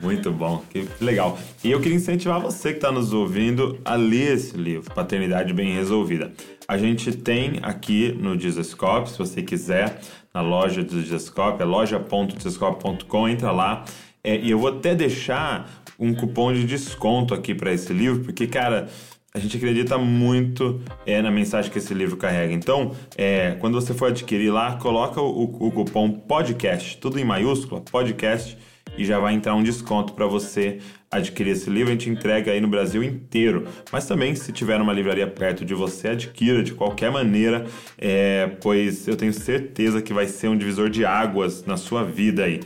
Muito 0.00 0.30
bom, 0.30 0.62
que 0.70 0.86
legal. 1.00 1.36
E 1.62 1.72
eu 1.72 1.80
queria 1.80 1.96
incentivar 1.96 2.40
você 2.40 2.70
que 2.70 2.76
está 2.76 2.92
nos 2.92 3.12
ouvindo 3.12 3.80
a 3.84 3.96
ler 3.96 4.34
esse 4.34 4.56
livro, 4.56 4.94
Paternidade 4.94 5.52
Bem 5.52 5.74
Resolvida. 5.74 6.32
a 6.68 6.78
gente 6.78 7.10
tem 7.16 7.58
aqui 7.62 8.12
no 8.12 8.36
Dizescope, 8.36 9.10
se 9.10 9.18
você 9.18 9.42
quiser, 9.42 10.00
na 10.32 10.40
loja 10.40 10.84
do 10.84 11.02
Dizescope, 11.02 11.60
é 11.60 11.64
loja.dizescope.com, 11.64 13.28
entra 13.28 13.50
lá. 13.50 13.84
É, 14.22 14.36
e 14.36 14.50
eu 14.50 14.58
vou 14.58 14.68
até 14.68 14.94
deixar 14.94 15.77
um 15.98 16.14
cupom 16.14 16.52
de 16.52 16.64
desconto 16.64 17.34
aqui 17.34 17.54
para 17.54 17.72
esse 17.72 17.92
livro, 17.92 18.24
porque, 18.24 18.46
cara, 18.46 18.88
a 19.34 19.38
gente 19.38 19.56
acredita 19.56 19.98
muito 19.98 20.80
é, 21.04 21.20
na 21.20 21.30
mensagem 21.30 21.70
que 21.70 21.78
esse 21.78 21.92
livro 21.92 22.16
carrega. 22.16 22.52
Então, 22.52 22.92
é, 23.16 23.56
quando 23.60 23.74
você 23.74 23.92
for 23.92 24.08
adquirir 24.08 24.50
lá, 24.50 24.76
coloca 24.76 25.20
o, 25.20 25.42
o 25.42 25.70
cupom 25.70 26.10
podcast, 26.10 26.96
tudo 26.98 27.18
em 27.18 27.24
maiúscula, 27.24 27.80
podcast, 27.80 28.56
e 28.96 29.04
já 29.04 29.18
vai 29.18 29.34
entrar 29.34 29.54
um 29.54 29.62
desconto 29.62 30.12
para 30.12 30.26
você 30.26 30.78
adquirir 31.10 31.52
esse 31.52 31.70
livro. 31.70 31.90
A 31.90 31.92
gente 31.92 32.10
entrega 32.10 32.50
aí 32.50 32.60
no 32.60 32.68
Brasil 32.68 33.02
inteiro. 33.02 33.66
Mas 33.92 34.06
também, 34.06 34.34
se 34.34 34.50
tiver 34.50 34.80
uma 34.80 34.92
livraria 34.92 35.26
perto 35.26 35.64
de 35.64 35.74
você, 35.74 36.08
adquira 36.08 36.62
de 36.62 36.74
qualquer 36.74 37.10
maneira, 37.10 37.66
é, 37.96 38.50
pois 38.60 39.06
eu 39.06 39.14
tenho 39.14 39.32
certeza 39.32 40.02
que 40.02 40.12
vai 40.12 40.26
ser 40.26 40.48
um 40.48 40.56
divisor 40.56 40.90
de 40.90 41.04
águas 41.04 41.64
na 41.64 41.76
sua 41.76 42.02
vida 42.02 42.44
aí. 42.44 42.60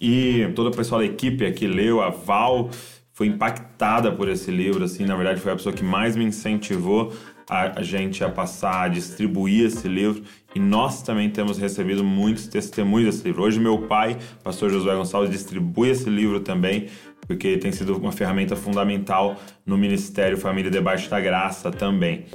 E 0.00 0.50
todo 0.54 0.68
o 0.68 0.76
pessoal 0.76 1.00
da 1.00 1.06
equipe 1.06 1.46
aqui 1.46 1.66
leu, 1.66 2.02
a 2.02 2.10
Val 2.10 2.70
foi 3.12 3.28
impactada 3.28 4.10
por 4.10 4.28
esse 4.28 4.50
livro, 4.50 4.84
assim, 4.84 5.06
na 5.06 5.14
verdade 5.14 5.40
foi 5.40 5.52
a 5.52 5.56
pessoa 5.56 5.74
que 5.74 5.84
mais 5.84 6.16
me 6.16 6.24
incentivou 6.24 7.12
a, 7.48 7.78
a, 7.78 7.82
gente 7.82 8.24
a 8.24 8.28
passar 8.28 8.82
a 8.82 8.88
distribuir 8.88 9.66
esse 9.66 9.86
livro 9.86 10.24
e 10.54 10.58
nós 10.58 11.02
também 11.02 11.30
temos 11.30 11.58
recebido 11.58 12.02
muitos 12.02 12.48
testemunhos 12.48 13.14
desse 13.14 13.28
livro. 13.28 13.44
Hoje 13.44 13.60
meu 13.60 13.86
pai, 13.86 14.18
pastor 14.42 14.70
Josué 14.70 14.96
Gonçalves, 14.96 15.30
distribui 15.30 15.90
esse 15.90 16.10
livro 16.10 16.40
também 16.40 16.90
porque 17.26 17.56
tem 17.56 17.72
sido 17.72 17.96
uma 17.96 18.12
ferramenta 18.12 18.56
fundamental 18.56 19.36
no 19.64 19.78
Ministério 19.78 20.36
Família 20.36 20.70
Debaixo 20.70 21.08
da 21.08 21.20
Graça 21.20 21.70
também. 21.70 22.26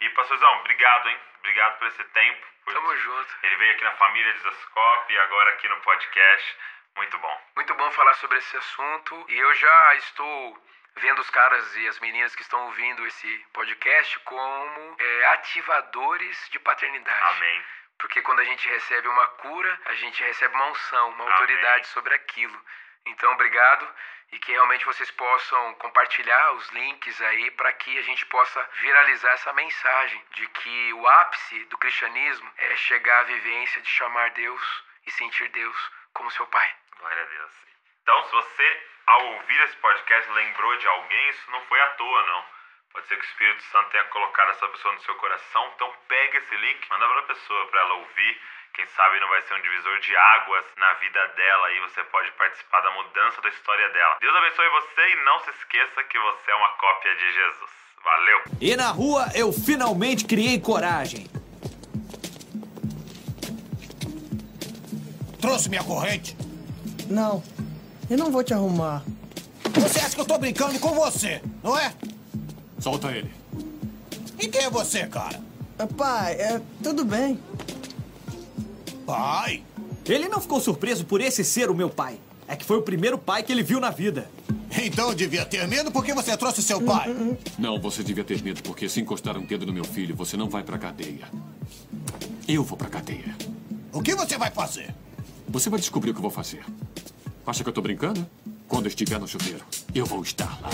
E 0.00 0.08
pastorzão, 0.16 0.48
obrigado, 0.60 1.08
hein? 1.08 1.16
Obrigado 1.40 1.78
por 1.78 1.88
esse 1.88 2.04
tempo. 2.12 2.55
Tamo 2.72 2.96
junto. 2.96 3.36
Ele 3.42 3.56
veio 3.56 3.72
aqui 3.72 3.84
na 3.84 3.92
família 3.92 4.32
de 4.32 4.38
Zascope 4.40 5.12
e 5.12 5.18
agora 5.18 5.50
aqui 5.50 5.68
no 5.68 5.80
podcast. 5.80 6.56
Muito 6.96 7.18
bom. 7.18 7.40
Muito 7.54 7.74
bom 7.74 7.90
falar 7.92 8.14
sobre 8.14 8.38
esse 8.38 8.56
assunto. 8.56 9.24
E 9.28 9.38
eu 9.38 9.54
já 9.54 9.94
estou 9.96 10.62
vendo 10.96 11.20
os 11.20 11.30
caras 11.30 11.76
e 11.76 11.88
as 11.88 12.00
meninas 12.00 12.34
que 12.34 12.42
estão 12.42 12.64
ouvindo 12.66 13.06
esse 13.06 13.46
podcast 13.52 14.18
como 14.20 14.96
é, 14.98 15.26
ativadores 15.26 16.48
de 16.50 16.58
paternidade. 16.58 17.36
Amém. 17.36 17.62
Porque 17.98 18.20
quando 18.22 18.40
a 18.40 18.44
gente 18.44 18.68
recebe 18.68 19.08
uma 19.08 19.26
cura, 19.28 19.80
a 19.86 19.94
gente 19.94 20.22
recebe 20.22 20.54
uma 20.54 20.66
unção, 20.66 21.10
uma 21.10 21.24
Amém. 21.24 21.32
autoridade 21.32 21.86
sobre 21.88 22.14
aquilo. 22.14 22.60
Então, 23.06 23.32
obrigado 23.32 23.88
e 24.32 24.38
que 24.38 24.52
realmente 24.52 24.84
vocês 24.84 25.10
possam 25.12 25.74
compartilhar 25.74 26.52
os 26.52 26.68
links 26.70 27.20
aí 27.20 27.50
para 27.52 27.72
que 27.72 27.98
a 27.98 28.02
gente 28.02 28.26
possa 28.26 28.62
viralizar 28.80 29.32
essa 29.32 29.52
mensagem 29.52 30.22
de 30.32 30.46
que 30.48 30.92
o 30.94 31.06
ápice 31.06 31.64
do 31.66 31.78
cristianismo 31.78 32.52
é 32.56 32.76
chegar 32.76 33.20
à 33.20 33.24
vivência 33.24 33.80
de 33.80 33.88
chamar 33.88 34.30
Deus 34.30 34.84
e 35.06 35.10
sentir 35.12 35.48
Deus 35.48 35.90
como 36.12 36.30
seu 36.30 36.46
pai. 36.48 36.74
Glória 36.98 37.22
a 37.22 37.26
Deus. 37.26 37.52
Então, 38.02 38.22
se 38.24 38.32
você, 38.32 38.88
ao 39.06 39.24
ouvir 39.26 39.60
esse 39.62 39.76
podcast, 39.76 40.30
lembrou 40.32 40.76
de 40.76 40.86
alguém, 40.86 41.28
isso 41.30 41.50
não 41.50 41.60
foi 41.66 41.80
à 41.80 41.90
toa, 41.90 42.26
não. 42.26 42.46
Pode 42.92 43.06
ser 43.08 43.16
que 43.16 43.22
o 43.22 43.28
Espírito 43.28 43.62
Santo 43.64 43.90
tenha 43.90 44.04
colocado 44.04 44.50
essa 44.50 44.68
pessoa 44.68 44.94
no 44.94 45.00
seu 45.00 45.14
coração. 45.16 45.72
Então, 45.74 45.92
pega 46.08 46.38
esse 46.38 46.56
link, 46.56 46.88
manda 46.88 47.08
para 47.08 47.20
a 47.20 47.24
pessoa, 47.24 47.66
para 47.68 47.80
ela 47.80 47.94
ouvir. 47.94 48.42
Quem 48.76 48.84
sabe 48.94 49.18
não 49.20 49.28
vai 49.30 49.40
ser 49.48 49.54
um 49.54 49.62
divisor 49.62 49.98
de 50.00 50.14
águas 50.14 50.64
na 50.76 50.92
vida 51.00 51.18
dela 51.34 51.72
e 51.72 51.80
você 51.88 52.04
pode 52.12 52.30
participar 52.32 52.82
da 52.82 52.90
mudança 52.90 53.40
da 53.40 53.48
história 53.48 53.88
dela. 53.88 54.18
Deus 54.20 54.36
abençoe 54.36 54.68
você 54.68 55.00
e 55.00 55.24
não 55.24 55.40
se 55.40 55.50
esqueça 55.56 56.04
que 56.04 56.18
você 56.18 56.50
é 56.50 56.54
uma 56.54 56.68
cópia 56.76 57.16
de 57.16 57.32
Jesus. 57.32 57.70
Valeu! 58.04 58.42
E 58.60 58.76
na 58.76 58.90
rua 58.90 59.28
eu 59.34 59.50
finalmente 59.50 60.26
criei 60.26 60.60
coragem. 60.60 61.26
Trouxe 65.40 65.70
minha 65.70 65.82
corrente? 65.82 66.36
Não, 67.08 67.42
eu 68.10 68.18
não 68.18 68.30
vou 68.30 68.44
te 68.44 68.52
arrumar. 68.52 69.02
Você 69.72 70.00
acha 70.00 70.14
que 70.14 70.20
eu 70.20 70.26
tô 70.26 70.36
brincando 70.36 70.78
com 70.80 70.90
você, 70.90 71.40
não 71.64 71.78
é? 71.78 71.94
Solta 72.78 73.10
ele. 73.10 73.32
E 74.38 74.48
quem 74.48 74.64
é 74.64 74.70
você, 74.70 75.06
cara? 75.06 75.40
Pai, 75.96 76.34
é, 76.34 76.60
tudo 76.82 77.06
bem. 77.06 77.42
Pai? 79.06 79.62
Ele 80.04 80.28
não 80.28 80.40
ficou 80.40 80.60
surpreso 80.60 81.04
por 81.04 81.20
esse 81.20 81.44
ser 81.44 81.70
o 81.70 81.74
meu 81.74 81.88
pai. 81.88 82.18
É 82.48 82.56
que 82.56 82.64
foi 82.64 82.76
o 82.76 82.82
primeiro 82.82 83.16
pai 83.16 83.42
que 83.42 83.52
ele 83.52 83.62
viu 83.62 83.80
na 83.80 83.90
vida. 83.90 84.28
Então 84.82 85.14
devia 85.14 85.44
ter 85.44 85.66
medo 85.66 85.90
porque 85.90 86.12
você 86.12 86.36
trouxe 86.36 86.62
seu 86.62 86.80
pai. 86.80 87.14
Não, 87.58 87.80
você 87.80 88.02
devia 88.02 88.24
ter 88.24 88.42
medo 88.42 88.62
porque 88.62 88.88
se 88.88 89.00
encostar 89.00 89.38
um 89.38 89.46
dedo 89.46 89.64
no 89.64 89.72
meu 89.72 89.84
filho, 89.84 90.14
você 90.14 90.36
não 90.36 90.48
vai 90.48 90.62
pra 90.62 90.76
cadeia. 90.76 91.28
Eu 92.46 92.62
vou 92.62 92.76
pra 92.76 92.88
cadeia. 92.88 93.34
O 93.92 94.02
que 94.02 94.14
você 94.14 94.36
vai 94.36 94.50
fazer? 94.50 94.94
Você 95.48 95.70
vai 95.70 95.78
descobrir 95.78 96.10
o 96.10 96.14
que 96.14 96.18
eu 96.18 96.22
vou 96.22 96.30
fazer. 96.30 96.64
Acha 97.46 97.62
que 97.62 97.68
eu 97.68 97.72
tô 97.72 97.80
brincando? 97.80 98.26
Quando 98.68 98.86
eu 98.86 98.88
estiver 98.88 99.18
no 99.20 99.28
chuveiro, 99.28 99.64
eu 99.94 100.04
vou 100.04 100.20
estar 100.22 100.60
lá. 100.60 100.70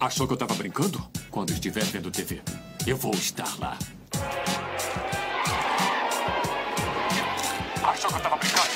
Achou 0.00 0.26
que 0.26 0.32
eu 0.32 0.36
tava 0.36 0.54
brincando? 0.54 1.06
Quando 1.30 1.52
estiver 1.52 1.84
vendo 1.84 2.10
TV, 2.10 2.40
eu 2.86 2.96
vou 2.96 3.12
estar 3.12 3.58
lá. 3.58 3.76
Achou 7.98 8.10
que 8.10 8.16
eu 8.16 8.22
tava 8.22 8.36
brincando? 8.36 8.68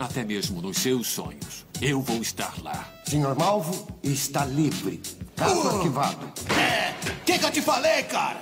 Até 0.00 0.24
mesmo 0.24 0.62
nos 0.62 0.78
seus 0.78 1.06
sonhos, 1.06 1.66
eu 1.82 2.00
vou 2.00 2.16
estar 2.22 2.54
lá. 2.62 2.88
Senhor 3.04 3.36
Malvo 3.36 3.94
está 4.02 4.46
livre. 4.46 5.02
Caso 5.36 5.68
uh, 5.68 5.76
arquivado. 5.76 6.32
É, 6.58 7.20
o 7.20 7.24
que, 7.26 7.38
que 7.38 7.44
eu 7.44 7.50
te 7.50 7.60
falei, 7.60 8.04
cara? 8.04 8.40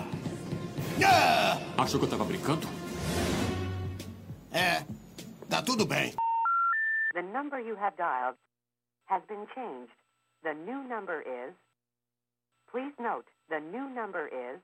É. 1.00 1.82
Achou 1.82 1.98
que 1.98 2.06
eu 2.06 2.10
tava 2.10 2.24
brincando? 2.24 2.68
É, 4.52 4.84
tá 5.50 5.60
tudo 5.60 5.84
bem. 5.84 6.14
The 7.12 7.22
number 7.22 7.58
you 7.58 7.76
have 7.76 7.96
dialed 7.96 8.36
has 9.06 9.22
been 9.26 9.44
changed. 9.56 9.92
The 10.44 10.54
new 10.54 10.84
number 10.84 11.22
is. 11.22 11.52
Please 12.70 12.94
note, 13.00 13.26
the 13.48 13.58
new 13.58 13.88
number 13.88 14.28
is 14.28 14.60